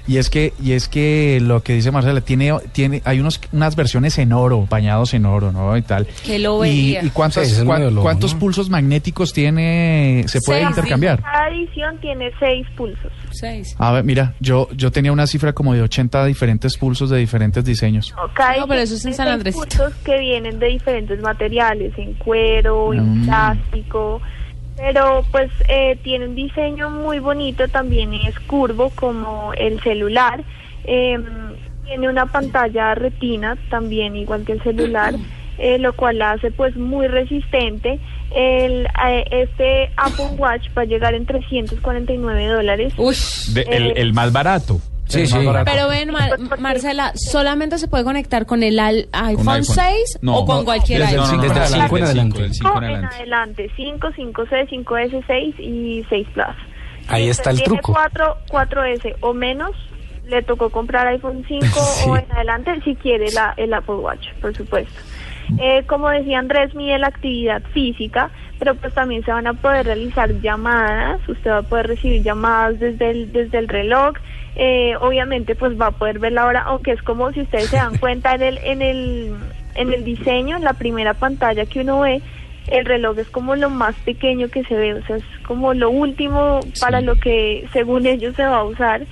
[0.06, 3.74] Y es que, y es que lo que dice Marcela, tiene, tiene, hay unos, unas
[3.74, 5.74] versiones en oro, bañados en oro, ¿no?
[5.78, 6.06] Y tal.
[6.24, 7.04] Que lo y, veía.
[7.04, 8.38] y cuántas- Sí, cuántos ¿no?
[8.40, 10.68] pulsos magnéticos tiene, se puede Seis.
[10.70, 11.22] intercambiar.
[11.22, 13.10] Cada edición tiene seis pulsos.
[13.30, 13.74] Seis.
[13.78, 17.64] A ver, mira, yo, yo tenía una cifra como de 80 diferentes pulsos de diferentes
[17.64, 18.12] diseños.
[18.16, 19.64] No, cada No, pero eso es en San Andresito.
[19.64, 23.24] pulsos que vienen de diferentes materiales, en cuero, en Mm.
[23.24, 24.20] plástico.
[24.76, 30.42] Pero pues eh, tiene un diseño muy bonito, también es curvo como el celular.
[30.84, 31.18] Eh,
[31.86, 35.14] tiene una pantalla retina también igual que el celular,
[35.58, 38.00] eh, lo cual la hace pues muy resistente.
[38.34, 42.92] El, eh, este Apple Watch va a llegar en 349 dólares.
[43.54, 44.80] De- el, el más barato.
[45.06, 45.36] Sí, El sí.
[45.66, 49.64] Pero ven, Mar- Marcela, ¿solamente se puede conectar con el al- iPhone, iPhone.
[49.64, 51.40] 6 No, o con no, cualquier desde el iPhone?
[51.40, 52.42] cinco Desde el en 5 en adelante.
[52.42, 53.16] Del cinco en en adelante.
[53.16, 56.46] adelante, 5, 5C, 5S6 y 6 Plus.
[57.08, 57.92] Ahí Si está el tiene truco.
[57.92, 59.70] 4, 4S o menos,
[60.26, 62.08] le tocó comprar iPhone 5 Sí.
[62.08, 64.98] o en adelante si quiere la, el Apple Watch, por supuesto.
[65.60, 69.84] Eh, como decía Andrés, mide la actividad física, pero pues también se van a poder
[69.84, 74.14] realizar llamadas, usted va a poder recibir llamadas desde el, desde el reloj,
[74.56, 77.76] eh, obviamente pues va a poder ver la hora, aunque es como si ustedes se
[77.76, 79.34] dan cuenta en el, en el,
[79.74, 82.22] en el diseño, en la primera pantalla que uno ve,
[82.68, 85.90] el reloj es como lo más pequeño que se ve, o sea, es como lo
[85.90, 89.02] último para lo que según ellos se va a usar.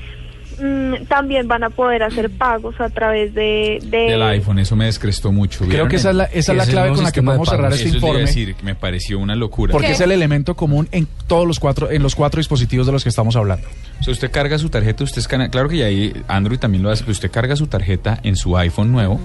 [0.65, 4.85] Mm, también van a poder hacer pagos a través de, de Del iPhone, eso me
[4.85, 5.65] descrestó mucho.
[5.65, 7.49] Creo que esa es la, esa es la clave con la que sistema de podemos
[7.49, 8.21] cerrar este Eso a informe.
[8.21, 9.73] decir, me pareció una locura.
[9.73, 9.95] Porque ¿Qué?
[9.95, 13.09] es el elemento común en todos los cuatro, en los cuatro dispositivos de los que
[13.09, 13.67] estamos hablando.
[13.99, 16.91] O sea, usted carga su tarjeta, usted escanea, claro que ya ahí Android también lo
[16.91, 19.19] hace, pero usted carga su tarjeta en su iPhone nuevo,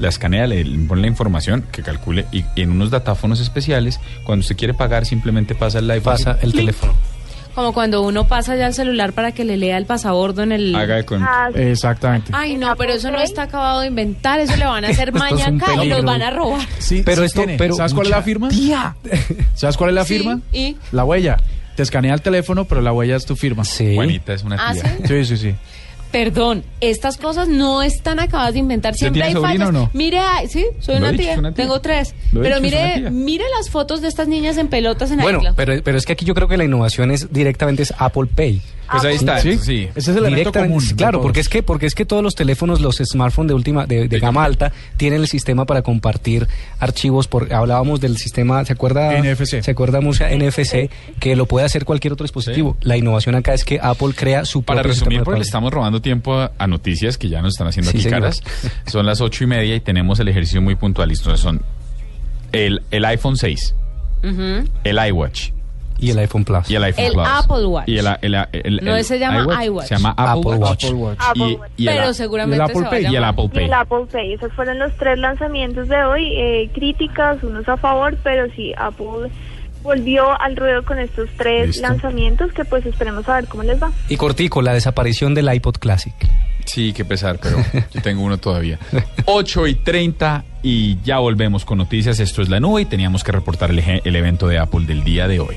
[0.00, 4.40] la escanea, le pone la información que calcule y, y en unos datáfonos especiales, cuando
[4.40, 6.12] usted quiere pagar simplemente pasa el iPhone.
[6.14, 6.94] Pasa el teléfono.
[7.54, 10.74] Como cuando uno pasa ya el celular para que le lea el pasabordo en el...
[10.74, 11.26] Haga de cuenta.
[11.46, 12.30] Ah, Exactamente.
[12.34, 15.24] Ay, no, pero eso no está acabado de inventar, eso le van a hacer Esto
[15.24, 16.66] es maña un acá y los van a robar.
[16.78, 17.58] Sí, Pero sí esto- tiene.
[17.58, 18.48] pero ¿Sabes cuál es la firma?
[18.48, 18.94] Tía.
[19.54, 20.40] ¿Sabes cuál es la Sí, firma?
[20.52, 20.76] ¿y?
[20.92, 21.36] La huella.
[21.76, 23.64] Te escanea el teléfono, pero la huella es tu firma.
[23.64, 23.94] Sí.
[23.94, 24.82] Juanita es una ¿Ah, tía.
[24.82, 25.02] sí?
[25.06, 25.54] Sí, sí, sí.
[26.12, 28.92] Perdón, estas cosas no están acabadas de inventar.
[28.92, 29.68] ¿Usted Siempre hay fallas.
[29.68, 29.90] o no?
[29.92, 31.32] Mire, ay, sí, soy una dicho, tía.
[31.32, 31.64] es una tía.
[31.64, 32.14] Tengo tres.
[32.32, 35.96] Pero dicho, mire, mire las fotos de estas niñas en pelotas en Bueno, pero, pero
[35.98, 38.60] es que aquí yo creo que la innovación es directamente es Apple Pay.
[38.90, 39.56] Pues ahí está, ¿Sí?
[39.58, 39.88] sí.
[39.94, 40.82] Ese es el elemento común.
[40.96, 44.08] claro, porque es que porque es que todos los teléfonos, los smartphones de última de,
[44.08, 46.48] de gama alta tienen el sistema para compartir
[46.78, 47.28] archivos.
[47.28, 49.12] Por hablábamos del sistema, ¿se acuerda?
[49.20, 49.62] NFC.
[49.62, 52.76] Se acuerda mucha NFC que lo puede hacer cualquier otro dispositivo.
[52.80, 56.00] La innovación acá es que Apple crea su Para propio resumir, porque le estamos robando
[56.02, 58.20] tiempo a, a noticias que ya nos están haciendo Sí, aquí señor.
[58.20, 58.40] caras.
[58.86, 61.14] Son las ocho y media y tenemos el ejercicio muy puntual.
[61.16, 61.62] Son
[62.52, 63.74] el, el iPhone 6,
[64.24, 64.68] Ujú.
[64.84, 65.50] el iWatch
[66.00, 66.70] y el iPhone Plus.
[66.70, 67.28] y el iPhone El Plus.
[67.28, 67.88] Apple Watch.
[67.88, 69.86] Y el, el- el- No, se llama iWatch.
[69.86, 70.84] Se llama Apple, Apple Watch.
[70.84, 71.18] Apple Watch.
[71.20, 71.70] Apple Y, Watch.
[71.76, 73.12] y pero seguramente y el Apple se Pay.
[73.12, 73.64] y el Apple Y Pay.
[73.64, 78.16] el Apple Pay, esos fueron los tres lanzamientos de hoy, eh, críticas, unos a favor,
[78.22, 79.30] pero sí, Apple
[79.82, 81.82] volvió al ruedo con estos tres Listo.
[81.88, 83.90] lanzamientos que pues esperemos a ver cómo les va.
[84.08, 86.12] Y cortico, la desaparición del iPod Classic.
[86.66, 87.56] Sí, qué pesar, pero
[87.92, 88.78] yo tengo uno todavía.
[89.24, 92.20] 8 y 30 y ya volvemos con noticias.
[92.20, 95.02] Esto es la nube y teníamos que reportar el, eje- el evento de Apple del
[95.02, 95.56] día de hoy.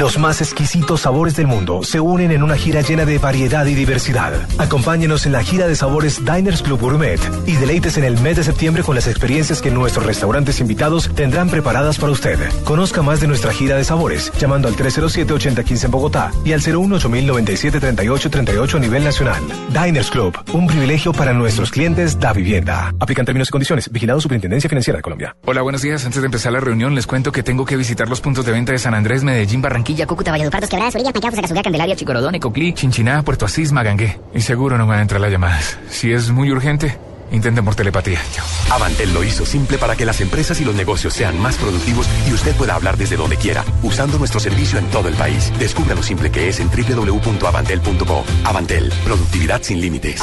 [0.00, 3.74] Los más exquisitos sabores del mundo se unen en una gira llena de variedad y
[3.74, 4.32] diversidad.
[4.56, 8.44] Acompáñenos en la gira de sabores Diners Club Gourmet y deleites en el mes de
[8.44, 12.38] septiembre con las experiencias que nuestros restaurantes invitados tendrán preparadas para usted.
[12.64, 18.76] Conozca más de nuestra gira de sabores llamando al 307-8015 en Bogotá y al 018-097-3838
[18.76, 19.42] a nivel nacional.
[19.68, 22.94] Diners Club, un privilegio para nuestros clientes da vivienda.
[23.00, 23.92] Aplican términos y condiciones.
[23.92, 25.36] Vigilado Superintendencia Financiera de Colombia.
[25.44, 26.06] Hola, buenos días.
[26.06, 28.72] Antes de empezar la reunión, les cuento que tengo que visitar los puntos de venta
[28.72, 32.72] de San Andrés, Medellín, Barranquilla, Cúcuta, Valledupar, Dos Quebradas, Orilla, Pancao, Fusagasugá, Candelaria, Chicorodón, Coclí,
[32.72, 34.18] Chinchiná, Puerto Asís, Magangué.
[34.34, 35.78] Y seguro no me van a entrar las llamadas.
[35.88, 36.96] Si es muy urgente,
[37.32, 38.20] intenten por telepatía.
[38.70, 42.32] Avantel lo hizo simple para que las empresas y los negocios sean más productivos y
[42.32, 45.52] usted pueda hablar desde donde quiera, usando nuestro servicio en todo el país.
[45.58, 48.24] Descubra lo simple que es en www.avantel.co.
[48.44, 50.20] Avantel, productividad sin límites.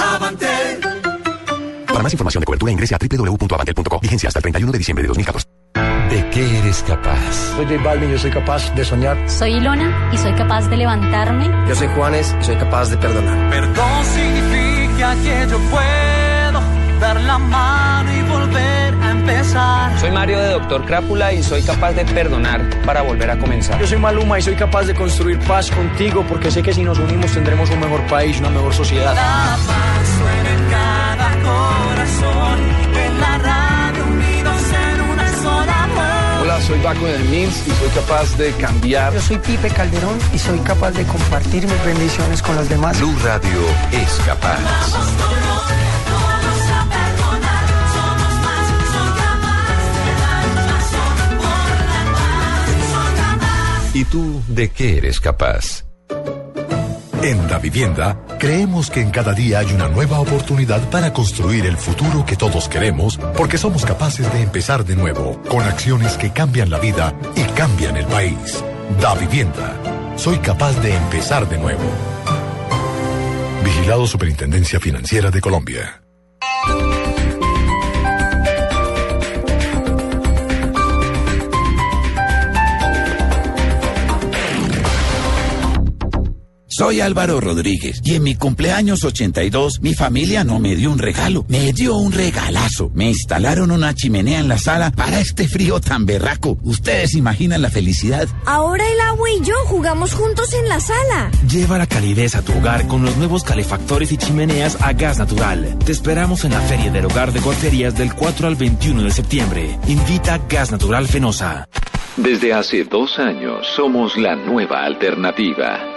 [1.88, 4.00] Para más información de cobertura ingrese a www.avantel.co.
[4.00, 5.57] Vigencia hasta el 31 de diciembre de 2014.
[6.10, 7.34] ¿De qué eres capaz?
[7.56, 9.18] Soy J Balvin, yo soy capaz de soñar.
[9.30, 11.50] Soy Ilona y soy capaz de levantarme.
[11.68, 13.50] Yo soy Juanes y soy capaz de perdonar.
[13.50, 16.62] Perdón significa que yo puedo
[17.02, 20.00] dar la mano y volver a empezar.
[20.00, 23.78] Soy Mario de Doctor Crápula y soy capaz de perdonar para volver a comenzar.
[23.78, 26.98] Yo soy Maluma y soy capaz de construir paz contigo porque sé que si nos
[27.00, 29.14] unimos tendremos un mejor país, una mejor sociedad.
[29.14, 32.57] La paz suena en cada corazón.
[37.06, 39.14] De Mins y soy capaz de cambiar.
[39.14, 42.98] Yo soy Pipe Calderón y soy capaz de compartir mis bendiciones con los demás.
[43.00, 44.58] Blue Radio es capaz.
[53.94, 55.87] ¿Y tú de qué eres capaz?
[57.24, 61.76] En Da Vivienda, creemos que en cada día hay una nueva oportunidad para construir el
[61.76, 66.70] futuro que todos queremos, porque somos capaces de empezar de nuevo, con acciones que cambian
[66.70, 68.64] la vida y cambian el país.
[69.02, 69.76] Da Vivienda.
[70.16, 71.84] Soy capaz de empezar de nuevo.
[73.64, 76.02] Vigilado Superintendencia Financiera de Colombia.
[86.78, 91.44] Soy Álvaro Rodríguez y en mi cumpleaños 82 mi familia no me dio un regalo,
[91.48, 92.92] me dio un regalazo.
[92.94, 96.60] Me instalaron una chimenea en la sala para este frío tan berraco.
[96.62, 98.28] ¿Ustedes imaginan la felicidad?
[98.46, 101.32] Ahora el agua y yo jugamos juntos en la sala.
[101.50, 105.80] Lleva la calidez a tu hogar con los nuevos calefactores y chimeneas a gas natural.
[105.84, 109.80] Te esperamos en la Feria del Hogar de Cuarterías del 4 al 21 de septiembre.
[109.88, 111.68] Invita Gas Natural Fenosa.
[112.18, 115.97] Desde hace dos años somos la nueva alternativa.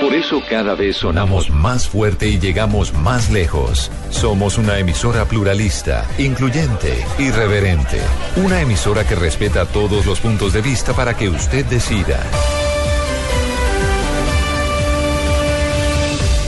[0.00, 3.90] Por eso cada vez sonamos más fuerte y llegamos más lejos.
[4.10, 8.00] Somos una emisora pluralista, incluyente, irreverente.
[8.36, 12.18] Una emisora que respeta todos los puntos de vista para que usted decida.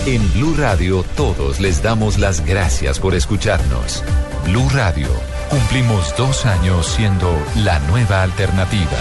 [0.07, 4.03] En Blue Radio todos les damos las gracias por escucharnos.
[4.47, 5.09] Blue Radio,
[5.51, 8.99] cumplimos dos años siendo la nueva alternativa.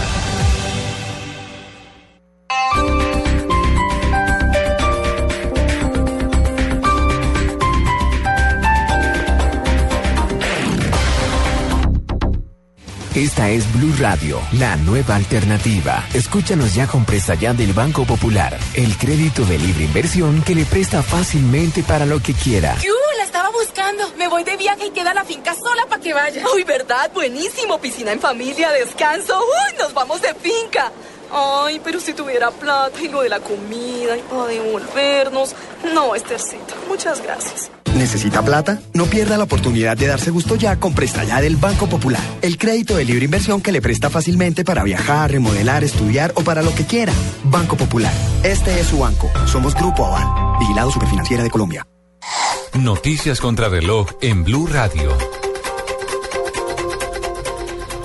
[13.14, 16.02] Esta es Blue Radio, la nueva alternativa.
[16.14, 20.64] Escúchanos ya con presta ya del Banco Popular, el crédito de libre inversión que le
[20.64, 22.74] presta fácilmente para lo que quiera.
[22.78, 22.90] ¡Yu!
[23.18, 24.10] La estaba buscando.
[24.16, 26.42] Me voy de viaje y queda la finca sola para que vaya.
[26.54, 27.10] Uy, ¿verdad?
[27.12, 27.78] Buenísimo.
[27.78, 29.38] Piscina en familia, descanso.
[29.38, 30.90] Uy, nos vamos de finca.
[31.30, 35.54] Ay, pero si tuviera plata y lo de la comida y para devolvernos.
[35.92, 37.70] No, Estercita, muchas gracias.
[38.02, 38.80] ¿Necesita plata?
[38.94, 42.20] No pierda la oportunidad de darse gusto ya con Presta Ya del Banco Popular.
[42.42, 46.62] El crédito de libre inversión que le presta fácilmente para viajar, remodelar, estudiar o para
[46.62, 47.12] lo que quiera.
[47.44, 48.12] Banco Popular.
[48.42, 49.30] Este es su banco.
[49.46, 50.58] Somos Grupo Aval.
[50.58, 51.86] Vigilado Superfinanciera de Colombia.
[52.74, 55.16] Noticias contra reloj en Blue Radio.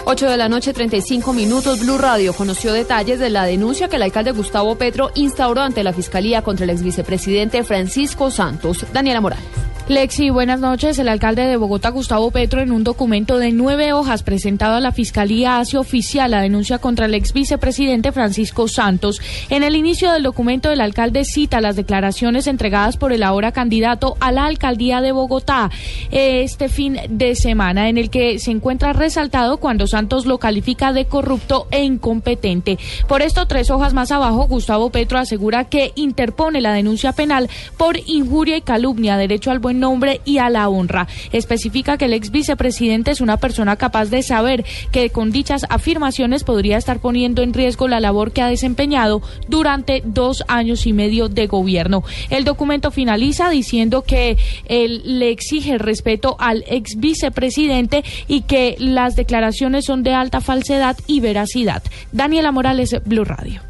[0.06, 1.80] 8 de la noche, 35 minutos.
[1.80, 5.92] Blue Radio conoció detalles de la denuncia que el alcalde Gustavo Petro instauró ante la
[5.92, 8.86] Fiscalía contra el ex vicepresidente Francisco Santos.
[8.94, 9.68] Daniela Morales.
[9.90, 11.00] Lexi, buenas noches.
[11.00, 14.92] El alcalde de Bogotá, Gustavo Petro, en un documento de nueve hojas presentado a la
[14.92, 19.22] Fiscalía, hace oficial la denuncia contra el ex vicepresidente Francisco Santos.
[19.50, 24.18] En el inicio del documento, el alcalde cita las declaraciones entregadas por el ahora candidato
[24.20, 25.72] a la alcaldía de Bogotá
[26.12, 31.06] este fin de semana, en el que se encuentra resaltado cuando Santos lo califica de
[31.06, 32.78] corrupto e incompetente.
[33.08, 37.98] Por esto, tres hojas más abajo, Gustavo Petro asegura que interpone la denuncia penal por
[38.06, 41.08] injuria y calumnia, derecho al buen nombre y a la honra.
[41.32, 46.44] Especifica que el ex vicepresidente es una persona capaz de saber que con dichas afirmaciones
[46.44, 51.30] podría estar poniendo en riesgo la labor que ha desempeñado durante dos años y medio
[51.30, 52.04] de gobierno.
[52.30, 59.16] El documento finaliza diciendo que él le exige respeto al ex vicepresidente y que las
[59.16, 61.84] declaraciones son de alta falsedad y veracidad.
[62.12, 63.62] Daniela Morales, Blue Radio.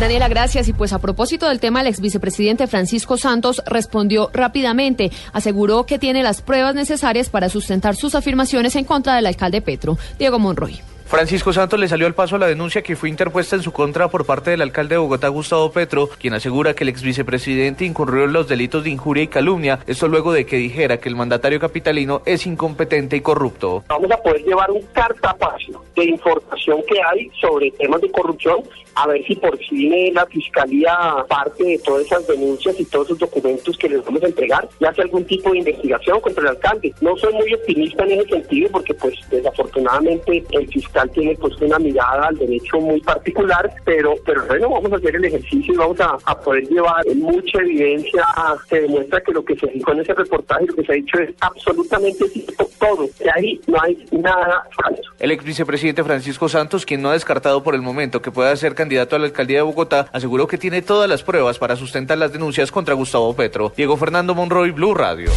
[0.00, 0.68] Daniela, gracias.
[0.68, 5.12] Y pues a propósito del tema, el ex vicepresidente Francisco Santos respondió rápidamente.
[5.32, 9.96] Aseguró que tiene las pruebas necesarias para sustentar sus afirmaciones en contra del alcalde Petro,
[10.18, 10.80] Diego Monroy.
[11.06, 14.08] Francisco Santos le salió al paso a la denuncia que fue interpuesta en su contra
[14.08, 18.24] por parte del alcalde de Bogotá, Gustavo Petro, quien asegura que el ex vicepresidente incurrió
[18.24, 21.60] en los delitos de injuria y calumnia, esto luego de que dijera que el mandatario
[21.60, 23.84] capitalino es incompetente y corrupto.
[23.88, 28.56] Vamos a poder llevar un cartapacio de información que hay sobre temas de corrupción,
[28.94, 30.96] a ver si por fin la fiscalía,
[31.28, 34.84] parte de todas esas denuncias y todos esos documentos que les vamos a entregar, y
[34.84, 36.94] hace algún tipo de investigación contra el alcalde.
[37.00, 41.78] No soy muy optimista en ese sentido porque pues desafortunadamente el fiscal tiene pues una
[41.78, 46.00] mirada al derecho muy particular, pero, pero bueno, vamos a hacer el ejercicio y vamos
[46.00, 48.24] a, a poder llevar mucha evidencia
[48.68, 51.18] que demuestra que lo que se dijo en ese reportaje lo que se ha dicho
[51.18, 55.02] es absolutamente cierto, todo, que ahí no hay nada falso.
[55.18, 58.74] El ex vicepresidente Francisco Santos, quien no ha descartado por el momento que pueda ser
[58.84, 62.32] candidato a la alcaldía de Bogotá, aseguró que tiene todas las pruebas para sustentar las
[62.34, 63.72] denuncias contra Gustavo Petro.
[63.74, 65.30] Diego Fernando Monroy, Blue Radio.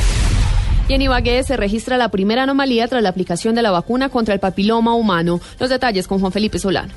[0.89, 4.33] Y en Ibagué se registra la primera anomalía tras la aplicación de la vacuna contra
[4.33, 5.39] el papiloma humano.
[5.59, 6.91] Los detalles con Juan Felipe Solano.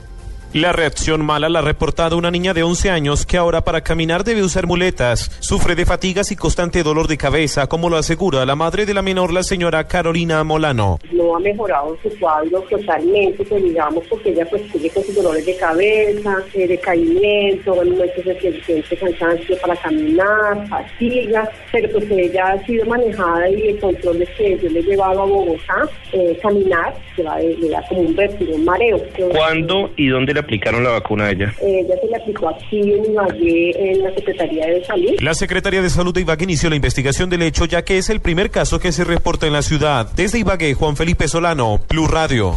[0.52, 4.24] La reacción mala la ha reportado una niña de 11 años que ahora para caminar
[4.24, 5.30] debe usar muletas.
[5.38, 9.00] Sufre de fatigas y constante dolor de cabeza, como lo asegura la madre de la
[9.00, 10.98] menor, la señora Carolina Molano.
[11.12, 15.46] No ha mejorado su cuadro totalmente, pues digamos, porque ella pues sigue con sus dolores
[15.46, 22.66] de cabeza, eh, decaimiento, momentos de siente cansancio para caminar, fatiga, pero pues ella ha
[22.66, 26.92] sido manejada y el control es que yo le he llevado a Bogotá, eh, caminar,
[27.14, 29.00] que va, le da como un vértigo, un mareo.
[29.30, 31.54] ¿Cuándo y dónde le aplicaron la vacuna a ella?
[31.60, 35.10] Eh, ya se le aplicó aquí en Ibagué, en la Secretaría de Salud.
[35.20, 38.20] La Secretaría de Salud de Ibagué inició la investigación del hecho, ya que es el
[38.20, 40.10] primer caso que se reporta en la ciudad.
[40.14, 42.54] Desde Ibagué, Juan Felipe Solano, Blue Radio.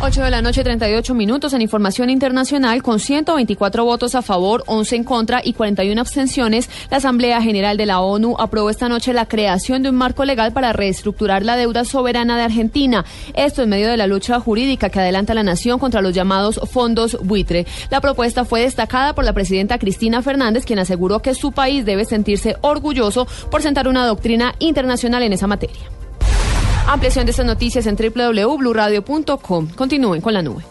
[0.00, 4.96] 8 de la noche, 38 minutos en información internacional, con 124 votos a favor, 11
[4.96, 6.68] en contra y 41 abstenciones.
[6.90, 10.52] La Asamblea General de la ONU aprobó esta noche la creación de un marco legal
[10.52, 13.04] para reestructurar la deuda soberana de Argentina.
[13.34, 17.16] Esto en medio de la lucha jurídica que adelanta la nación contra los llamados fondos
[17.22, 17.66] buitre.
[17.90, 22.04] La propuesta fue destacada por la presidenta Cristina Fernández, quien aseguró que su país debe
[22.04, 26.03] sentirse orgulloso por sentar una doctrina internacional en esa materia.
[26.86, 29.68] Ampliación de estas noticias en www.bluradio.com.
[29.74, 30.64] Continúen con la nube.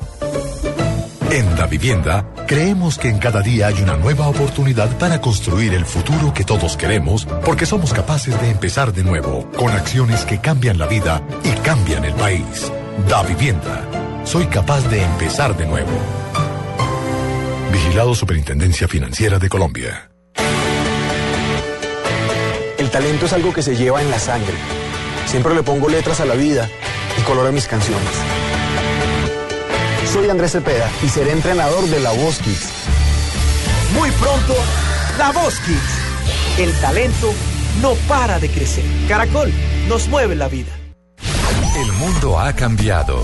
[1.32, 5.84] En Da Vivienda, creemos que en cada día hay una nueva oportunidad para construir el
[5.84, 10.78] futuro que todos queremos, porque somos capaces de empezar de nuevo, con acciones que cambian
[10.78, 12.72] la vida y cambian el país.
[13.10, 14.22] Da Vivienda.
[14.26, 15.90] Soy capaz de empezar de nuevo.
[17.72, 20.12] Vigilado Superintendencia Financiera de Colombia.
[22.78, 24.54] El talento es algo que se lleva en la sangre.
[25.34, 26.70] Siempre le pongo letras a la vida
[27.18, 28.08] y color a mis canciones.
[30.14, 32.70] Soy Andrés Cepeda y seré entrenador de La Voz Kids.
[33.96, 34.54] Muy pronto,
[35.18, 36.60] La Voz Kids.
[36.60, 37.34] El talento
[37.82, 38.84] no para de crecer.
[39.08, 39.52] Caracol
[39.90, 40.72] nos mueve la vida.
[41.78, 43.24] El mundo ha cambiado.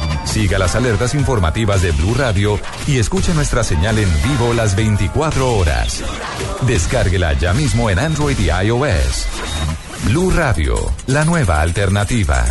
[0.25, 5.55] Siga las alertas informativas de Blue Radio y escuche nuestra señal en vivo las 24
[5.55, 6.03] horas.
[6.61, 9.27] Descárguela ya mismo en Android y iOS.
[10.05, 12.43] Blue Radio, la nueva alternativa.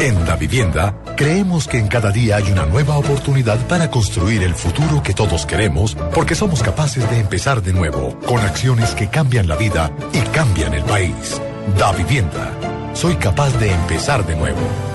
[0.00, 4.54] En Da Vivienda, creemos que en cada día hay una nueva oportunidad para construir el
[4.54, 9.46] futuro que todos queremos, porque somos capaces de empezar de nuevo, con acciones que cambian
[9.46, 11.40] la vida y cambian el país.
[11.78, 12.50] Da Vivienda.
[12.94, 14.91] Soy capaz de empezar de nuevo.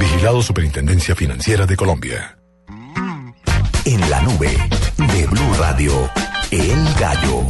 [0.00, 2.38] Vigilado Superintendencia Financiera de Colombia.
[3.84, 4.48] En la nube
[4.96, 5.92] de Blue Radio,
[6.50, 7.46] El Gallo.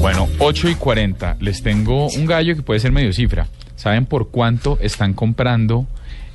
[0.00, 1.36] Bueno, 8 y 40.
[1.38, 3.46] Les tengo un gallo que puede ser medio cifra.
[3.76, 5.86] ¿Saben por cuánto están comprando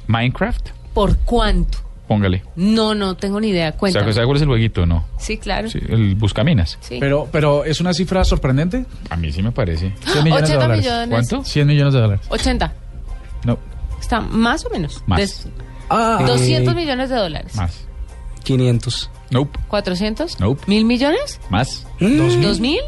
[0.07, 0.69] Minecraft?
[0.93, 1.79] ¿Por cuánto?
[2.13, 2.43] Póngale.
[2.55, 3.69] No, no tengo ni idea.
[3.69, 4.13] O sea, Cuéntame.
[4.13, 5.03] ¿Sabe cuál es el jueguito no?
[5.17, 5.67] Sí, claro.
[5.67, 6.77] Sí, el Buscaminas.
[6.79, 6.97] Sí.
[6.99, 8.85] Pero, pero es una cifra sorprendente.
[9.09, 9.93] A mí sí me parece.
[10.05, 10.83] 100 millones de 80 dólares.
[10.85, 11.09] millones.
[11.09, 11.43] ¿Cuánto?
[11.43, 12.25] 100 millones de dólares.
[12.29, 12.73] 80.
[13.45, 13.57] No.
[13.99, 15.01] Está más o menos.
[15.07, 15.19] Más.
[15.19, 15.47] Des-
[15.89, 17.55] Ah, 200 millones de dólares.
[17.55, 17.85] Más.
[18.43, 19.09] 500.
[19.31, 19.59] Nope.
[19.67, 20.39] 400.
[20.39, 20.61] Nope.
[20.67, 21.39] ¿Mil millones?
[21.49, 21.87] Más.
[21.99, 22.79] ¿Dos mil?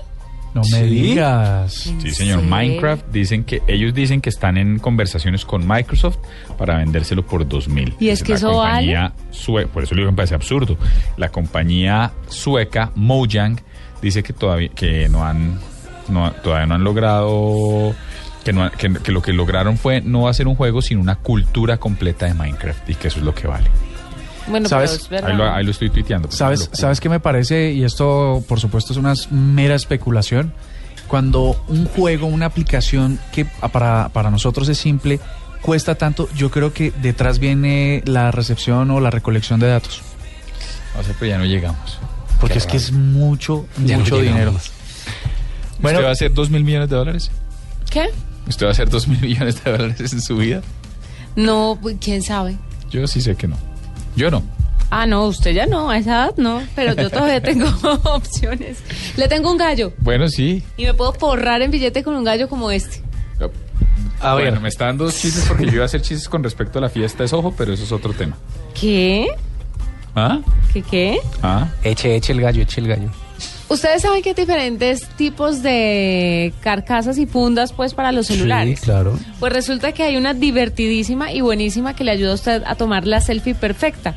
[0.55, 1.73] No me digas.
[2.01, 2.41] Sí, señor.
[2.41, 6.17] Minecraft dicen que ellos dicen que están en conversaciones con Microsoft
[6.57, 7.93] para vendérselo por 2000.
[7.99, 10.77] ¿Y es que la eso compañía sue- por eso le digo que me parece absurdo.
[11.17, 13.59] La compañía sueca Mojang
[14.01, 15.59] dice que todavía que no han
[16.07, 17.93] no, todavía no han logrado
[18.43, 21.77] que, no, que, que lo que lograron fue no hacer un juego sino una cultura
[21.77, 23.69] completa de Minecraft y que eso es lo que vale.
[24.47, 24.91] Bueno, ¿Sabes?
[24.91, 25.29] pero es verdad.
[25.31, 26.27] Ahí lo, ahí lo estoy tuiteando.
[26.27, 26.69] pues, ¿Sabes.
[26.73, 27.71] ¿Sabes qué me parece?
[27.71, 30.53] Y esto, por supuesto, es una mera especulación.
[31.07, 35.19] Cuando un juego, una aplicación que para, para nosotros es simple,
[35.61, 40.01] cuesta tanto, yo creo que detrás viene la recepción o la recolección de datos.
[40.99, 41.99] O sea, pero ya no llegamos.
[42.39, 44.53] Porque Qué es que es mucho, Ya no mucho dinero.
[45.79, 45.99] Bueno.
[45.99, 47.31] ¿Usted va a hacer dos mil millones de dólares?
[47.89, 48.09] ¿Qué?
[48.47, 50.61] ¿Usted va a hacer dos mil millones de dólares en su vida?
[51.35, 52.57] No, pues, quién sabe.
[52.89, 53.57] Yo sí sé que no.
[54.15, 54.43] Yo no.
[54.91, 57.67] Ah, no, usted ya no, a esa edad no, pero yo todavía tengo
[58.03, 58.77] opciones.
[59.17, 60.63] Le tengo un gallo Bueno, sí.
[60.77, 63.01] y me puedo forrar en billete con un gallo como este.
[64.21, 66.81] A bueno, me está dando chistes porque yo iba a hacer chistes con respecto a
[66.81, 68.37] la fiesta de Soho, pero eso es otro tema.
[68.79, 69.27] ¿Qué?
[70.15, 70.39] ¿Ah?
[70.71, 71.19] ¿Qué qué?
[71.43, 71.67] ¿Ah?
[71.83, 73.09] Eche, eche el gallo, eche el gallo.
[73.67, 78.79] Ustedes saben que hay diferentes tipos de carcasas y fundas pues para los celulares.
[78.79, 79.17] Sí, claro.
[79.39, 83.07] Pues resulta que hay una divertidísima y buenísima que le ayuda a usted a tomar
[83.07, 84.13] la selfie perfecta.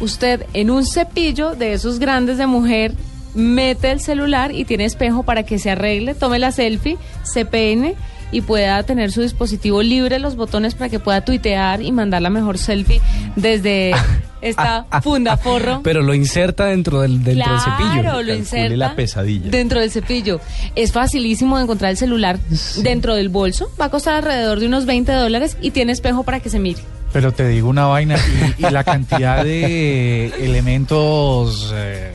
[0.00, 2.92] Usted en un cepillo de esos grandes de mujer
[3.34, 7.94] mete el celular y tiene espejo para que se arregle, tome la selfie, se peine
[8.32, 12.30] y pueda tener su dispositivo libre los botones para que pueda tuitear y mandar la
[12.30, 13.00] mejor selfie
[13.36, 13.92] desde
[14.40, 15.80] esta funda forro.
[15.84, 18.00] Pero lo inserta dentro del, dentro del cepillo.
[18.00, 19.50] Claro, lo inserta la pesadilla.
[19.50, 20.40] dentro del cepillo.
[20.74, 22.38] Es facilísimo de encontrar el celular
[22.78, 23.70] dentro del bolso.
[23.80, 26.80] Va a costar alrededor de unos 20 dólares y tiene espejo para que se mire.
[27.12, 28.16] Pero te digo una vaina
[28.58, 32.10] y, y la cantidad de elementos, eh,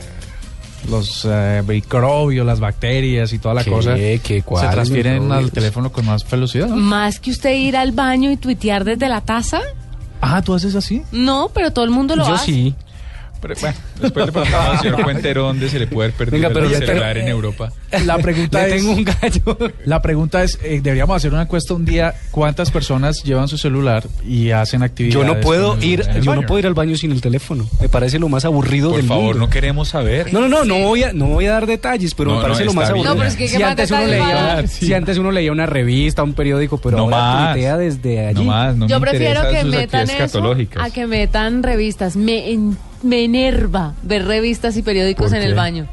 [0.88, 3.70] los eh, microbios, las bacterias y toda la ¿Qué?
[3.70, 4.20] cosa, ¿Qué?
[4.24, 6.68] se ¿Cuáles transfieren al teléfono con más velocidad.
[6.68, 6.76] ¿no?
[6.76, 9.60] Más que usted ir al baño y tuitear desde la taza.
[10.20, 11.02] Ah, ¿tú haces así?
[11.12, 12.46] No, pero todo el mundo lo Yo hace.
[12.46, 12.74] sí.
[13.40, 16.54] Pero, bueno, después le preguntaba al señor Cuentero dónde se le puede haber perdido Venga,
[16.54, 17.72] pero el celular te- en Europa.
[18.04, 19.58] La pregunta es, tengo un gallo.
[19.84, 24.04] la pregunta es, eh, deberíamos hacer una encuesta un día, ¿cuántas personas llevan su celular
[24.26, 25.14] y hacen actividades?
[25.14, 26.46] Yo no puedo con el- ir, en el yo no baño?
[26.48, 27.68] puedo ir al baño sin el teléfono.
[27.80, 29.40] Me parece lo más aburrido Por del favor, mundo.
[29.40, 30.32] no queremos saber.
[30.32, 32.60] No, no, no, no voy a, no voy a dar detalles, pero No, me parece
[32.64, 33.06] no, lo más bien.
[33.06, 33.14] aburrido.
[33.14, 34.68] No, pero es que si, ¿qué más antes uno detalles va a leía, dar?
[34.68, 37.52] si antes uno leía una revista, un periódico, pero No ahora más.
[37.54, 38.34] tuitea desde allí.
[38.44, 41.62] No más, no Yo me prefiero interesan que sus metan actividades eso a que metan
[41.62, 42.16] revistas.
[42.16, 45.86] Me, en- me enerva ver revistas y periódicos ¿Por en el baño.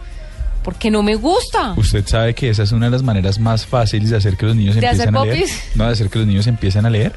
[0.63, 1.73] Porque no me gusta.
[1.77, 4.55] Usted sabe que esa es una de las maneras más fáciles de hacer que los
[4.55, 5.39] niños ¿De hacer empiecen a leer.
[5.43, 5.61] popis?
[5.75, 7.13] No, de hacer que los niños empiecen a leer,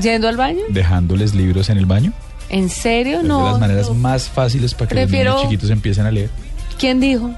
[0.00, 0.62] Yendo al baño.
[0.70, 2.12] dejándoles libros en el baño.
[2.48, 3.18] ¿En serio?
[3.18, 3.50] Es de No.
[3.50, 3.94] las maneras no.
[3.94, 6.30] más fáciles para que Prefiero- los niños chiquitos empiecen a leer.
[6.78, 7.30] ¿Quién dijo?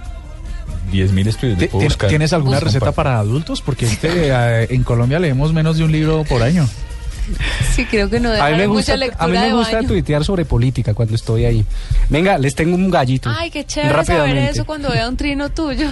[0.92, 3.62] 10.000 estudios de ¿Ti- ti- ¿Tienes alguna receta para adultos?
[3.62, 6.68] Porque este, eh, en Colombia leemos menos de un libro por año.
[7.74, 9.52] Sí, creo que no A debe mí me haber gusta, mucha lectura a mí me
[9.54, 11.64] gusta tuitear sobre política cuando estoy ahí.
[12.08, 13.30] Venga, les tengo un gallito.
[13.36, 14.50] Ay, qué chévere saber Rápidamente.
[14.52, 15.88] eso cuando vea un trino tuyo.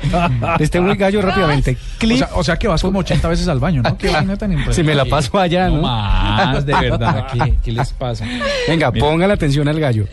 [0.58, 1.76] Les tengo un gallo rápidamente.
[2.02, 3.96] O sea, o sea que vas como 80 veces al baño, ¿no?
[3.96, 5.76] Qué vaina tan Si me la paso allá, ¿no?
[5.76, 7.26] No más, de verdad.
[7.32, 8.24] ¿Qué, qué les pasa?
[8.68, 9.06] Venga, Mira.
[9.06, 10.06] pongan atención al gallo.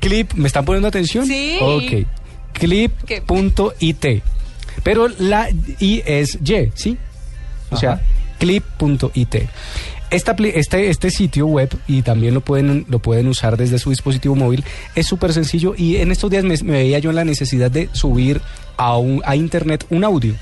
[0.00, 1.26] Clip, ¿me están poniendo atención?
[1.26, 1.58] Sí.
[1.60, 2.06] Ok.
[2.52, 4.22] Clip.it.
[4.82, 5.48] Pero la
[5.80, 6.98] I es Y, ¿sí?
[7.70, 8.02] O sea, Ajá.
[8.44, 9.34] clip.it.
[10.10, 14.62] Este, este sitio web, y también lo pueden, lo pueden usar desde su dispositivo móvil,
[14.94, 17.88] es súper sencillo y en estos días me, me veía yo en la necesidad de
[17.92, 18.40] subir
[18.76, 20.34] a, un- a internet un audio.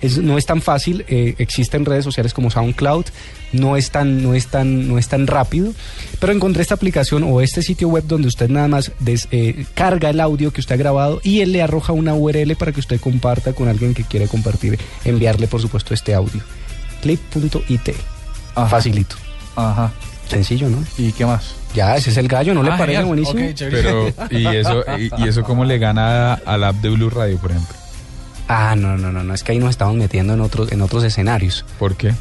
[0.00, 3.06] Es- no es tan fácil, eh, existen redes sociales como SoundCloud,
[3.52, 5.72] no es, tan, no, es tan, no es tan rápido,
[6.20, 10.10] pero encontré esta aplicación o este sitio web donde usted nada más des- eh, carga
[10.10, 13.00] el audio que usted ha grabado y él le arroja una URL para que usted
[13.00, 16.40] comparta con alguien que quiere compartir, enviarle por supuesto este audio.
[17.00, 17.94] Clip.it.
[18.68, 19.16] Facilito.
[19.56, 19.90] Ajá.
[20.28, 20.78] Sencillo, ¿no?
[20.98, 21.54] ¿Y qué más?
[21.74, 23.06] Ya, ese es el gallo, ¿no le Ah, parece genial.
[23.06, 23.44] buenísimo?
[23.48, 23.82] Ok, chévere.
[23.82, 27.50] Pero, ¿y eso, y, y eso cómo le gana al app de Blue Radio, por
[27.52, 27.74] ejemplo?
[28.48, 31.04] Ah, no, no, no, no, es que ahí nos estamos metiendo en otros, en otros
[31.04, 31.64] escenarios.
[31.78, 32.12] ¿Por qué?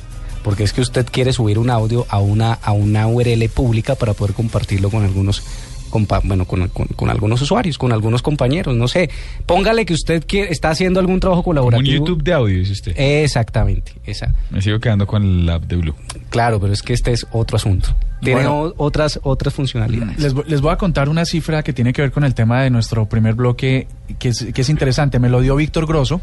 [0.44, 4.14] Porque es que usted quiere subir un audio a una, a una URL pública para
[4.14, 5.42] poder compartirlo con algunos
[5.90, 9.10] compa- bueno, con, con- con algunos usuarios, con algunos compañeros, no sé.
[9.46, 12.06] Póngale que usted quiere, está haciendo algún trabajo Como un colaborativo.
[12.06, 12.94] YouTube de audio, dice usted.
[12.98, 14.34] Exactamente, esa.
[14.50, 15.96] Me sigo quedando con el app de Blue.
[16.30, 17.96] Claro, pero es que este es otro asunto.
[18.22, 18.74] Tiene Bueno.
[18.78, 20.20] otras, otras funcionalidades.
[20.20, 22.70] Les, les voy a contar una cifra que tiene que ver con el tema de
[22.70, 23.88] nuestro primer bloque,
[24.20, 25.20] que es, que es interesante.
[25.20, 26.20] Me lo dio Víctor Grosso,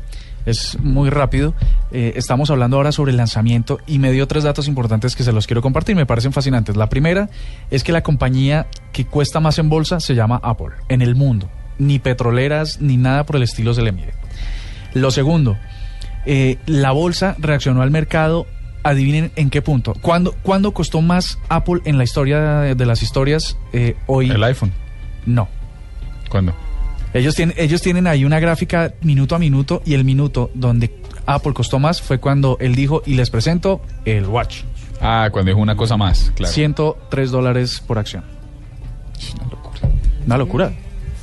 [0.47, 1.55] es muy rápido.
[1.90, 5.32] Eh, estamos hablando ahora sobre el lanzamiento y me dio tres datos importantes que se
[5.32, 6.76] los quiero compartir, me parecen fascinantes.
[6.76, 7.28] La primera
[7.70, 11.51] es que la compañía que cuesta más en bolsa se llama Apple, en el mundo.
[11.78, 14.14] Ni petroleras ni nada por el estilo se le mide.
[14.94, 15.59] Lo segundo,
[16.24, 18.47] eh, la bolsa reaccionó al mercado.
[18.82, 19.94] Adivinen en qué punto.
[20.01, 24.30] ¿Cuándo, cuándo costó más Apple en la historia de, de las historias eh, hoy?
[24.30, 24.70] El iPhone.
[25.26, 25.49] No.
[26.30, 26.55] ¿Cuándo?
[27.17, 30.95] Ellos tienen, ellos tienen ahí una gráfica minuto a minuto y el minuto donde
[31.25, 34.62] Apple costó más fue cuando él dijo y les presento el Watch.
[35.01, 36.53] Ah, cuando dijo una cosa más, claro.
[36.53, 38.25] 103 dólares por acción.
[39.35, 39.81] Una locura.
[40.27, 40.73] Una locura.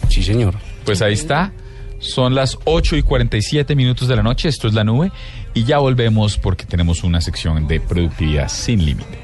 [0.09, 0.55] Sí, señor.
[0.85, 1.53] Pues ahí está.
[1.99, 4.49] Son las 8 y 47 minutos de la noche.
[4.49, 5.11] Esto es la nube.
[5.53, 9.17] Y ya volvemos porque tenemos una sección de productividad sin límite.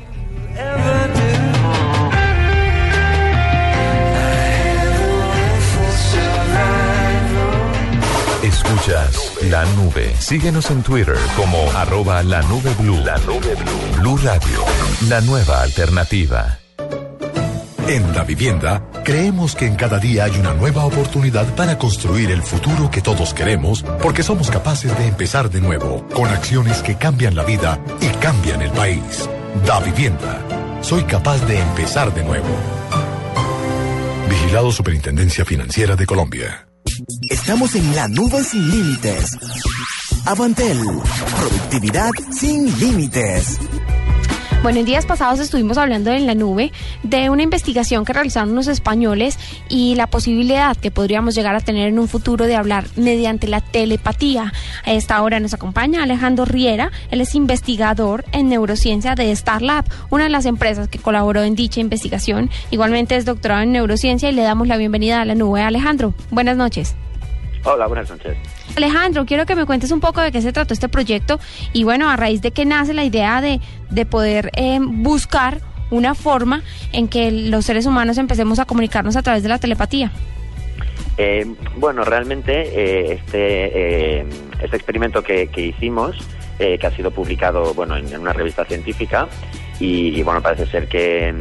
[8.89, 10.15] La nube.
[10.17, 12.97] Síguenos en Twitter como arroba la nube blue.
[13.05, 13.99] La nube blue.
[13.99, 14.65] Blue Radio,
[15.07, 16.57] la nueva alternativa.
[17.87, 22.41] En Da Vivienda, creemos que en cada día hay una nueva oportunidad para construir el
[22.41, 27.35] futuro que todos queremos, porque somos capaces de empezar de nuevo, con acciones que cambian
[27.35, 29.29] la vida y cambian el país.
[29.67, 30.41] Da Vivienda.
[30.81, 32.49] Soy capaz de empezar de nuevo.
[34.29, 36.68] Vigilado Superintendencia Financiera de Colombia.
[37.29, 39.37] Estamos en la nube sin límites.
[40.25, 40.79] Avantel.
[41.37, 43.57] Productividad sin límites.
[44.61, 48.67] Bueno, en días pasados estuvimos hablando en la nube de una investigación que realizaron unos
[48.67, 49.39] españoles
[49.69, 53.61] y la posibilidad que podríamos llegar a tener en un futuro de hablar mediante la
[53.61, 54.51] telepatía.
[54.83, 60.25] A esta hora nos acompaña Alejandro Riera, él es investigador en neurociencia de StarLab, una
[60.25, 62.49] de las empresas que colaboró en dicha investigación.
[62.69, 65.61] Igualmente es doctorado en neurociencia y le damos la bienvenida a la nube.
[65.61, 66.95] Alejandro, buenas noches.
[67.63, 68.37] Hola, buenas noches.
[68.75, 71.39] Alejandro, quiero que me cuentes un poco de qué se trató este proyecto
[71.73, 75.59] y bueno, a raíz de qué nace la idea de, de poder eh, buscar
[75.91, 80.11] una forma en que los seres humanos empecemos a comunicarnos a través de la telepatía.
[81.17, 81.45] Eh,
[81.75, 84.21] bueno, realmente eh, este,
[84.63, 86.15] este experimento que, hicimos,
[86.57, 89.27] que ha sido publicado bueno, en, una revista científica,
[89.81, 91.33] y, bueno, parece ser que,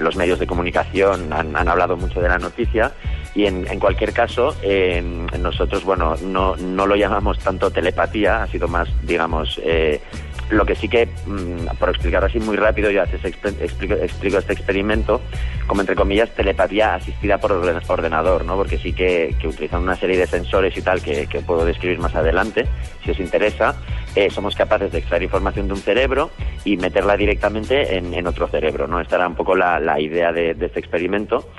[0.00, 2.92] los medios de comunicación han, han hablado mucho de la noticia,
[3.34, 4.56] y en, en cualquier caso,
[5.38, 10.00] nosotros, bueno, no, no lo llamamos tanto telepatía, ha sido más, digamos, eh,
[10.50, 13.48] lo que sí que, mm, por explicar así muy rápido, yo explico,
[14.00, 15.20] explico, este experimento
[15.66, 18.56] como, entre comillas, telepatía asistida por ordenador, ¿no?
[18.56, 22.14] Porque sí que, que utilizando una serie de sensores y tal que, puedo describir más
[22.14, 22.66] adelante,
[23.04, 23.74] si os interesa,
[24.14, 26.30] eh, somos capaces de extraer información de un cerebro
[26.64, 29.00] y meterla directamente en, en otro cerebro, ¿no?
[29.00, 31.50] Esta era un poco la, la idea de, de este experimento.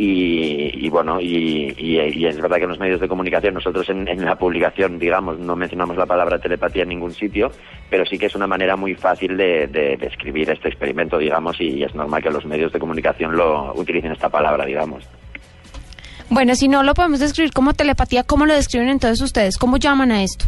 [0.00, 4.96] Y, bueno, y, es verdad que en los medios de comunicación, nosotros en, la publicación,
[4.96, 7.50] digamos, no mencionamos la palabra telepatía en ningún sitio,
[7.90, 9.66] pero sí que es una manera muy fácil de,
[9.98, 14.28] describir este experimento, digamos, y es normal que los medios de comunicación lo utilicen esta
[14.28, 15.04] palabra, digamos.
[16.30, 19.58] Bueno, si no lo podemos describir como telepatía, ¿cómo lo describen entonces ustedes?
[19.58, 20.44] ¿Cómo llaman a esto?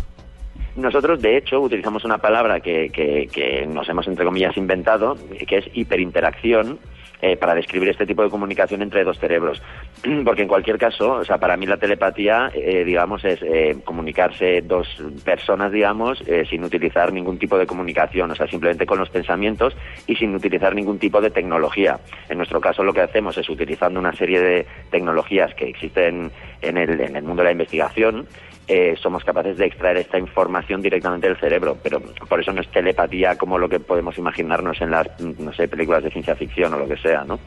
[0.77, 5.59] Nosotros, de hecho, utilizamos una palabra que, que, que nos hemos, entre comillas, inventado, que
[5.59, 6.79] es hiperinteracción,
[7.23, 9.63] eh, para describir este tipo de comunicación entre dos cerebros.
[10.25, 14.63] Porque en cualquier caso, o sea, para mí la telepatía, eh, digamos, es eh, comunicarse
[14.63, 14.89] dos
[15.25, 20.17] personas, digamos, sin utilizar ningún tipo de comunicación, o sea, simplemente con los pensamientos y
[20.17, 21.99] sin utilizar ningún tipo de tecnología.
[22.29, 26.31] En nuestro caso lo que hacemos es utilizando una serie de tecnologías que existen
[26.63, 28.27] en el, en el mundo de la investigación,
[28.73, 32.71] eh, somos capaces de extraer esta información directamente del cerebro, pero por eso no es
[32.71, 36.79] telepatía como lo que podemos imaginarnos en las, no sé, películas de ciencia ficción o
[36.79, 37.41] lo que sea, ¿no?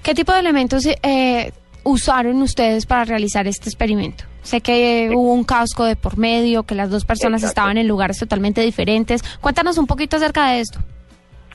[0.00, 1.50] ¿Qué tipo de elementos eh,
[1.82, 4.22] usaron ustedes para realizar este experimento?
[4.42, 8.20] Sé que hubo un casco de por medio, que las dos personas estaban en lugares
[8.20, 9.24] totalmente diferentes.
[9.40, 10.78] Cuéntanos un poquito acerca de esto.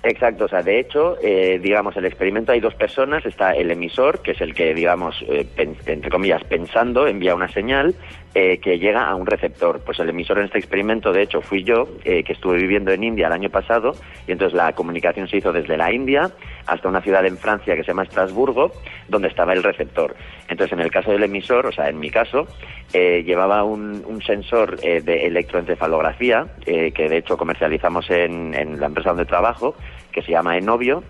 [0.03, 4.21] Exacto, o sea, de hecho, eh, digamos, el experimento hay dos personas, está el emisor,
[4.21, 7.95] que es el que, digamos, eh, entre comillas, pensando, envía una señal
[8.35, 9.81] eh, que llega a un receptor.
[9.83, 13.27] Pues el emisor en este experimento, de hecho, fui yo, que estuve viviendo en India
[13.27, 13.93] el año pasado,
[14.27, 16.29] y entonces la comunicación se hizo desde la India
[16.67, 18.71] hasta una ciudad en Francia que se llama Estrasburgo,
[19.07, 20.15] donde estaba el receptor.
[20.47, 22.47] Entonces, en el caso del emisor, o sea, en mi caso,
[22.93, 29.75] llevaba un, sensor de electroencefalografía, que de hecho comercializamos en, en la empresa donde trabajo,
[30.17, 31.03] que se llama Enovio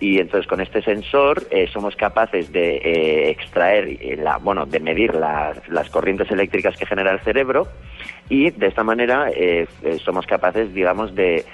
[0.00, 4.80] y entonces con este sensor eh, somos capaces de eh, extraer, eh, la, bueno, de
[4.80, 7.68] medir las corrientes eléctricas que genera el cerebro
[8.30, 9.30] y de esta manera
[10.02, 11.44] somos capaces, digamos, de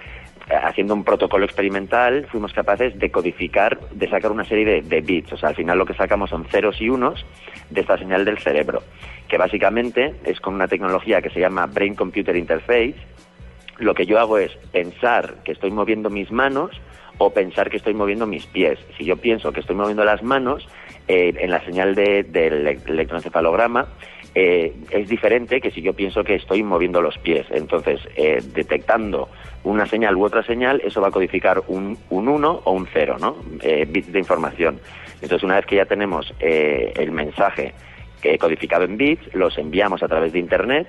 [0.62, 5.32] haciendo un protocolo experimental, fuimos capaces de codificar, de sacar una serie de, de, bits.
[5.32, 7.26] O sea, al final lo que sacamos son ceros y unos
[7.70, 8.84] de esta señal del cerebro,
[9.28, 12.96] que básicamente es con una tecnología que se llama Brain Computer Interface.
[13.78, 16.70] Lo que yo hago es pensar que estoy moviendo mis manos
[17.22, 18.78] o pensar que estoy moviendo mis pies.
[18.96, 20.66] Si yo pienso que estoy moviendo las manos,
[21.06, 23.88] eh, en la señal de, del electroencefalograma
[24.34, 27.46] eh, es diferente que si yo pienso que estoy moviendo los pies.
[27.50, 29.28] Entonces, eh, detectando
[29.64, 33.36] una señal u otra señal, eso va a codificar un 1 o un 0, ¿no?
[33.86, 34.80] bits de información.
[35.20, 37.74] Entonces, una vez que ya tenemos el mensaje
[38.38, 40.88] codificado en bits, los enviamos a través de Internet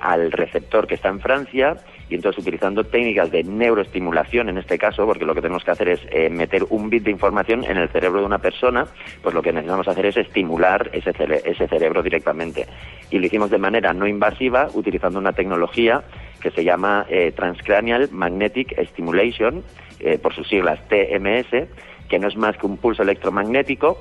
[0.00, 1.76] al receptor que está en Francia
[2.08, 5.88] y entonces utilizando técnicas de neuroestimulación en este caso, porque lo que tenemos que hacer
[5.88, 8.86] es eh, meter un bit de información en el cerebro de una persona,
[9.22, 11.12] pues lo que necesitamos hacer es estimular ese,
[11.44, 12.66] ese cerebro directamente.
[13.10, 16.02] Y lo hicimos de manera no invasiva, utilizando una tecnología
[16.40, 19.64] que se llama eh, Transcranial Magnetic Stimulation,
[19.98, 21.68] eh, por sus siglas TMS,
[22.08, 23.98] que no es más que un pulso electromagnético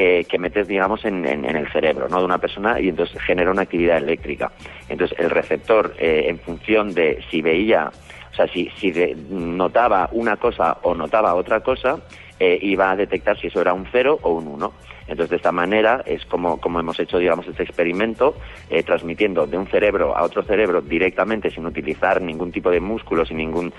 [0.00, 2.20] eh, que metes, digamos, en, el cerebro ¿no?
[2.20, 4.52] de una persona y entonces genera una actividad eléctrica.
[4.88, 7.90] Entonces, el receptor, eh, en función de si veía,
[8.30, 8.92] o sea, si, si
[9.28, 11.98] notaba una cosa o notaba otra cosa,
[12.38, 14.72] eh, va a detectar si eso era un 0 o un 1.
[15.08, 18.36] Entonces, de esta manera es como, como hemos hecho, digamos, este experimento,
[18.70, 23.24] eh, transmitiendo de un cerebro a otro cerebro directamente sin utilizar ningún tipo de músculo,
[23.24, 23.72] sin, ningún,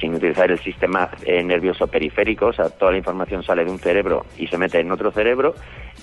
[0.00, 3.78] sin utilizar el sistema eh, nervioso periférico, o sea, toda la información sale de un
[3.78, 5.54] cerebro y se mete en otro cerebro,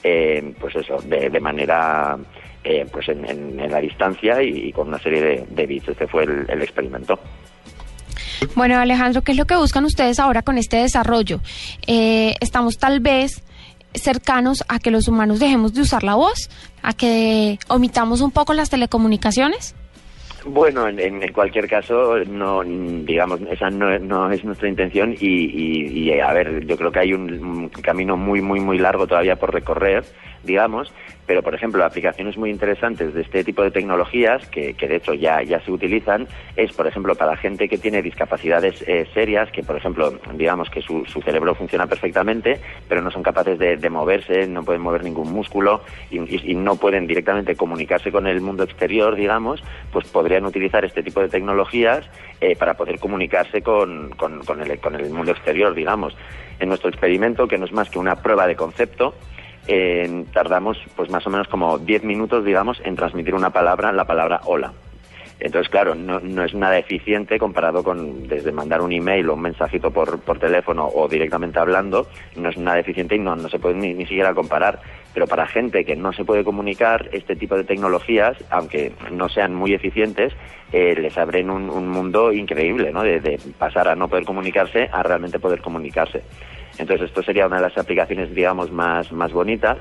[0.04, 2.18] eh, pues eso, de, de manera
[2.64, 5.90] eh, pues en, en- la distancia y, con una serie de, de bits.
[5.90, 7.20] Este fue el, el experimento.
[8.56, 11.42] Bueno, Alejandro, ¿qué es lo que buscan ustedes ahora con este desarrollo?
[11.88, 13.44] Eh, estamos tal vez
[13.94, 16.50] cercanos a que los humanos dejemos de usar la voz,
[16.84, 19.76] a que omitamos un poco las telecomunicaciones.
[20.46, 26.20] Bueno, en, cualquier caso, no, digamos, esa no, no es nuestra intención y, y- y,
[26.22, 30.06] a ver, yo creo que hay un camino muy, muy, muy largo todavía por recorrer,
[30.44, 30.92] digamos,
[31.26, 35.14] pero por ejemplo, aplicaciones muy interesantes de este tipo de tecnologías, que, que de hecho
[35.14, 39.62] ya, ya se utilizan, es por ejemplo para gente que tiene discapacidades eh, serias, que
[39.64, 44.48] por ejemplo, digamos que su, su cerebro funciona perfectamente, pero no son capaces de, moverse,
[44.48, 46.18] no pueden mover ningún músculo y,
[46.52, 51.22] y- no pueden directamente comunicarse con el mundo exterior, digamos, pues podrían utilizar este tipo
[51.22, 52.10] de tecnologías
[52.42, 56.16] eh, para poder comunicarse con, con el, con el mundo exterior, digamos.
[56.60, 59.16] En nuestro experimento, que no es más que una prueba de concepto,
[59.72, 64.06] eh, tardamos pues más o menos como 10 minutos, digamos, en transmitir una palabra, la
[64.06, 64.74] palabra hola.
[65.40, 69.42] Entonces, claro, no, no es nada eficiente comparado con desde mandar un email o un
[69.42, 73.60] mensajito por, por teléfono o directamente hablando, no es nada eficiente y no, no se
[73.60, 74.82] puede ni, ni siquiera comparar.
[75.14, 79.54] Pero para gente que no se puede comunicar, este tipo de tecnologías, aunque no sean
[79.54, 80.34] muy eficientes,
[80.74, 83.04] eh, les abren un, un mundo increíble, ¿no?
[83.04, 86.24] De, de pasar a no poder comunicarse a realmente poder comunicarse.
[86.80, 89.78] Entonces, esto sería una de las aplicaciones, digamos, más, más bonitas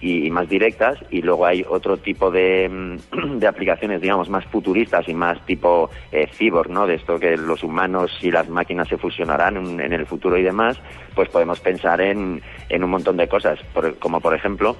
[0.00, 0.96] y, más directas.
[1.10, 5.90] Y luego hay otro tipo de, mm, de aplicaciones digamos más futuristas y más tipo
[6.12, 9.92] eh, cyborg no de esto que los humanos y las máquinas se fusionarán en, en
[9.92, 10.80] el futuro y demás
[11.16, 13.58] pues podemos pensar en, en un montón de cosas.
[13.74, 14.76] Por- como por ejemplo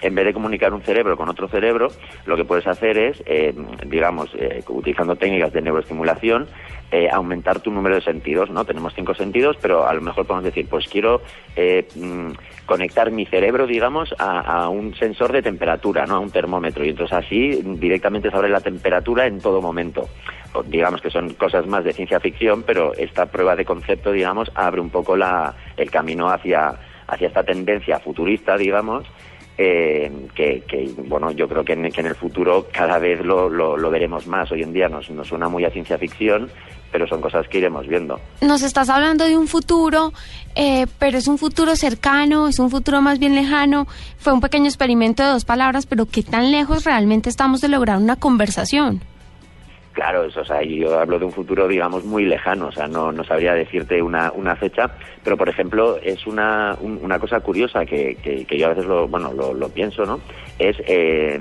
[0.00, 1.88] en vez de comunicar un cerebro con otro cerebro,
[2.26, 3.54] lo que puedes hacer es, eh,
[3.86, 6.48] digamos, eh, utilizando técnicas de neuroestimulación,
[6.92, 8.64] eh, aumentar tu número de sentidos, ¿no?
[8.64, 11.22] Tenemos cinco sentidos, pero a lo mejor podemos decir, pues quiero
[11.54, 12.32] eh, mm,
[12.66, 16.16] conectar mi cerebro, digamos, a, a un sensor de temperatura, ¿no?
[16.16, 16.84] A un termómetro.
[16.84, 20.08] Y entonces así directamente sabré la temperatura en todo momento.
[20.66, 24.80] Digamos que son cosas más de ciencia ficción, pero esta prueba de concepto, digamos, abre
[24.80, 26.74] un poco la, el camino hacia,
[27.06, 29.06] hacia esta tendencia futurista, digamos,
[29.62, 33.90] eh, que, bueno, yo creo que en, que en el futuro cada vez lo, lo,
[33.90, 34.50] veremos más.
[34.50, 36.48] Hoy en día nos, nos suena muy a ciencia ficción,
[36.90, 38.18] pero son cosas que iremos viendo.
[38.40, 40.14] Nos estás hablando de un futuro,
[40.54, 43.86] eh, pero es un futuro cercano, es un futuro más bien lejano.
[44.16, 47.98] Fue un pequeño experimento de dos palabras, pero ¿qué tan lejos realmente estamos de lograr
[47.98, 49.02] una conversación?
[49.92, 53.10] Claro, eso, o sea, yo hablo de un futuro, digamos, muy lejano, o sea, no,
[53.10, 54.92] no sabría decirte una, una fecha,
[55.24, 59.08] pero, por ejemplo, es una, un- una cosa curiosa que, que, yo a veces lo,
[59.08, 60.20] bueno, lo, pienso, ¿no?
[60.60, 61.40] Es, eh,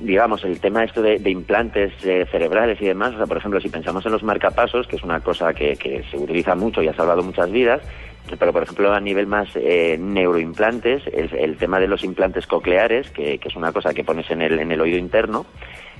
[0.00, 3.60] digamos, el tema esto de, de implantes eh, cerebrales y demás, o sea, por ejemplo,
[3.60, 6.88] si pensamos en los marcapasos, que es una cosa que, que se utiliza mucho y
[6.88, 7.82] ha salvado muchas vidas,
[8.38, 13.10] pero por ejemplo a nivel más eh, neuroimplantes, el, el tema de los implantes cocleares,
[13.10, 15.44] que, que es una cosa que pones en el, en el oído interno,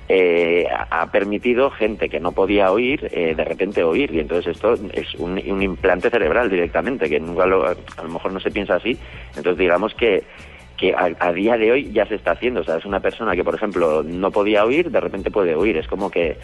[0.08, 4.74] eh, ha permitido gente que no podía oír eh, de repente oír y entonces esto
[4.92, 8.96] es un, implante cerebral directamente que nunca lo, a lo mejor no se piensa así
[9.36, 10.24] entonces digamos que
[10.78, 13.44] que a, día de hoy ya se está haciendo o sea es una persona que
[13.44, 16.36] por ejemplo no podía oír de repente puede oír es como que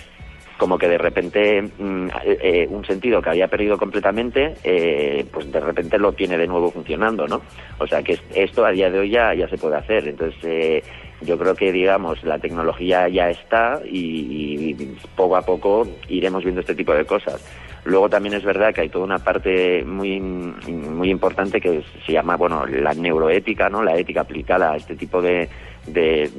[0.59, 5.51] como que de repente mm, eh, eh, un sentido que había perdido completamente, eh, pues
[5.51, 7.43] de repente lo tiene de nuevo funcionando, ¿no?
[7.79, 10.07] O sea que es- esto a día de hoy ya, ya se puede hacer.
[10.07, 10.83] Entonces, eh,
[11.21, 14.75] yo creo que, digamos, la tecnología ya está y,
[15.17, 17.45] poco a poco iremos viendo este tipo de cosas.
[17.85, 22.37] Luego también es verdad que hay toda una parte muy, muy importante que se llama,
[22.37, 23.83] bueno, la neuroética, ¿no?
[23.83, 25.49] La ética aplicada a este tipo de,
[25.87, 26.31] de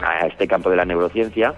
[0.00, 1.54] a este campo de la neurociencia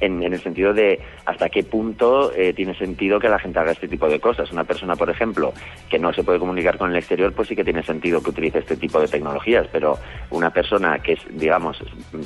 [0.00, 3.88] en, el sentido de hasta qué punto eh, tiene sentido que la gente haga este
[3.88, 4.50] tipo de cosas.
[4.52, 5.52] Una persona, por ejemplo,
[5.88, 8.58] que no se puede comunicar con el exterior, pues sí que tiene sentido que utilice
[8.58, 9.98] este tipo de tecnologías, pero
[10.30, 11.82] una persona que es, digamos,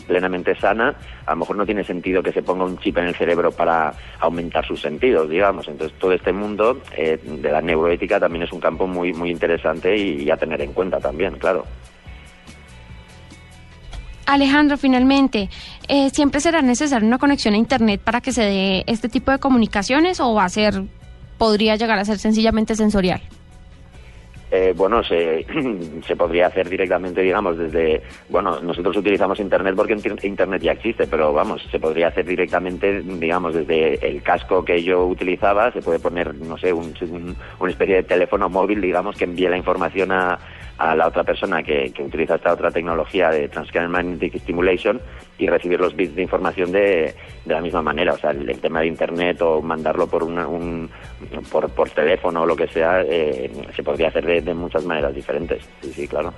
[0.06, 0.94] plenamente sana,
[1.26, 3.92] a lo mejor no tiene sentido que se ponga un chip en el cerebro para
[4.20, 5.68] aumentar sus sentidos, digamos.
[5.68, 9.96] Entonces, todo este mundo eh, de la neuroética también es un campo muy, muy interesante
[9.96, 11.64] y, y a tener en cuenta también, claro.
[14.26, 15.48] Alejandro, finalmente,
[15.88, 19.38] eh, ¿siempre será necesaria una conexión a Internet para que se dé este tipo de
[19.38, 20.82] comunicaciones o va a ser,
[21.38, 23.20] podría llegar a ser sencillamente sensorial?
[24.50, 25.44] Eh, bueno, se,
[26.06, 28.02] se podría hacer directamente, digamos, desde...
[28.28, 33.00] Bueno, nosotros utilizamos Internet porque inter- Internet ya existe, pero vamos, se podría hacer directamente,
[33.02, 37.70] digamos, desde el casco que yo utilizaba, se puede poner, no sé, un, un- una
[37.70, 40.38] especie de teléfono móvil, digamos, que envíe la información a,
[40.78, 45.00] a la otra persona que, que utiliza esta otra tecnología de Transcranial Magnetic Stimulation
[45.38, 47.14] y recibir los bits de información de,
[47.44, 48.12] de la misma manera.
[48.14, 50.90] O sea, el, tema de Internet o mandarlo por una- un,
[51.50, 55.14] por, por teléfono o lo que sea, eh, se podría hacer de, de muchas maneras
[55.14, 55.62] diferentes.
[55.80, 56.34] Sí, sí, claro.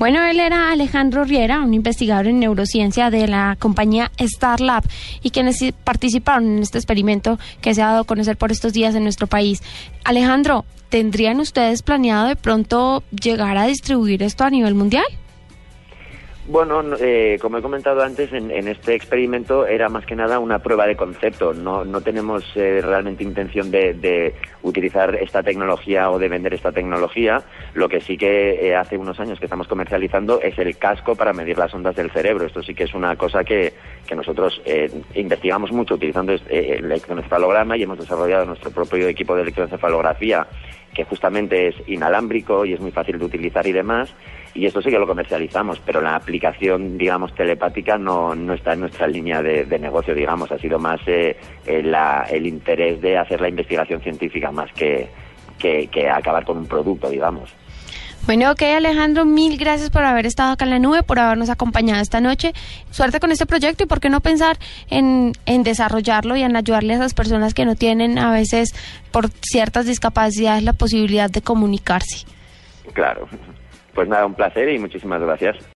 [0.00, 4.82] Bueno, él era Alejandro Riera, un investigador en neurociencia de la compañía Starlab
[5.22, 8.94] y quienes participaron en este experimento que se ha dado a conocer por estos días
[8.94, 9.62] en nuestro país.
[10.02, 15.04] Alejandro, ¿tendrían ustedes planeado de pronto llegar a distribuir esto a nivel mundial?
[16.48, 20.38] Bueno, no- eh, como he comentado antes, en, en este experimento era más que nada
[20.38, 21.52] una prueba de concepto.
[21.52, 27.42] No, no tenemos eh, realmente intención de, utilizar esta tecnología o de vender esta tecnología.
[27.74, 31.32] Lo que sí que eh, hace unos años que estamos comercializando es el casco para
[31.32, 32.46] medir las ondas del cerebro.
[32.46, 33.72] Esto sí que es una cosa que,
[34.06, 39.36] que nosotros eh, investigamos mucho utilizando este, el electroencefalograma y hemos desarrollado nuestro propio equipo
[39.36, 40.46] de electroencefalografía
[40.94, 44.14] que justamente es inalámbrico y es muy fácil de utilizar y demás.
[44.54, 48.80] Y esto sí que lo comercializamos, pero la aplicación, digamos, telepática no, no está en
[48.80, 50.50] nuestra línea de, negocio, digamos.
[50.50, 51.36] Ha sido más eh,
[51.66, 55.08] eh, la- el interés de hacer la investigación científica más que,
[55.58, 57.54] que acabar con un producto, digamos.
[58.26, 62.00] Bueno, ok, Alejandro, mil gracias por haber estado acá en la nube, por habernos acompañado
[62.00, 62.52] esta noche.
[62.90, 64.58] Suerte con este proyecto y por qué no pensar
[64.88, 68.74] en, en desarrollarlo y en ayudarle a esas personas que no tienen a veces
[69.10, 72.26] por ciertas discapacidades la posibilidad de comunicarse.
[72.92, 73.28] Claro.
[73.94, 75.56] Pues nada, un placer y muchísimas gracias.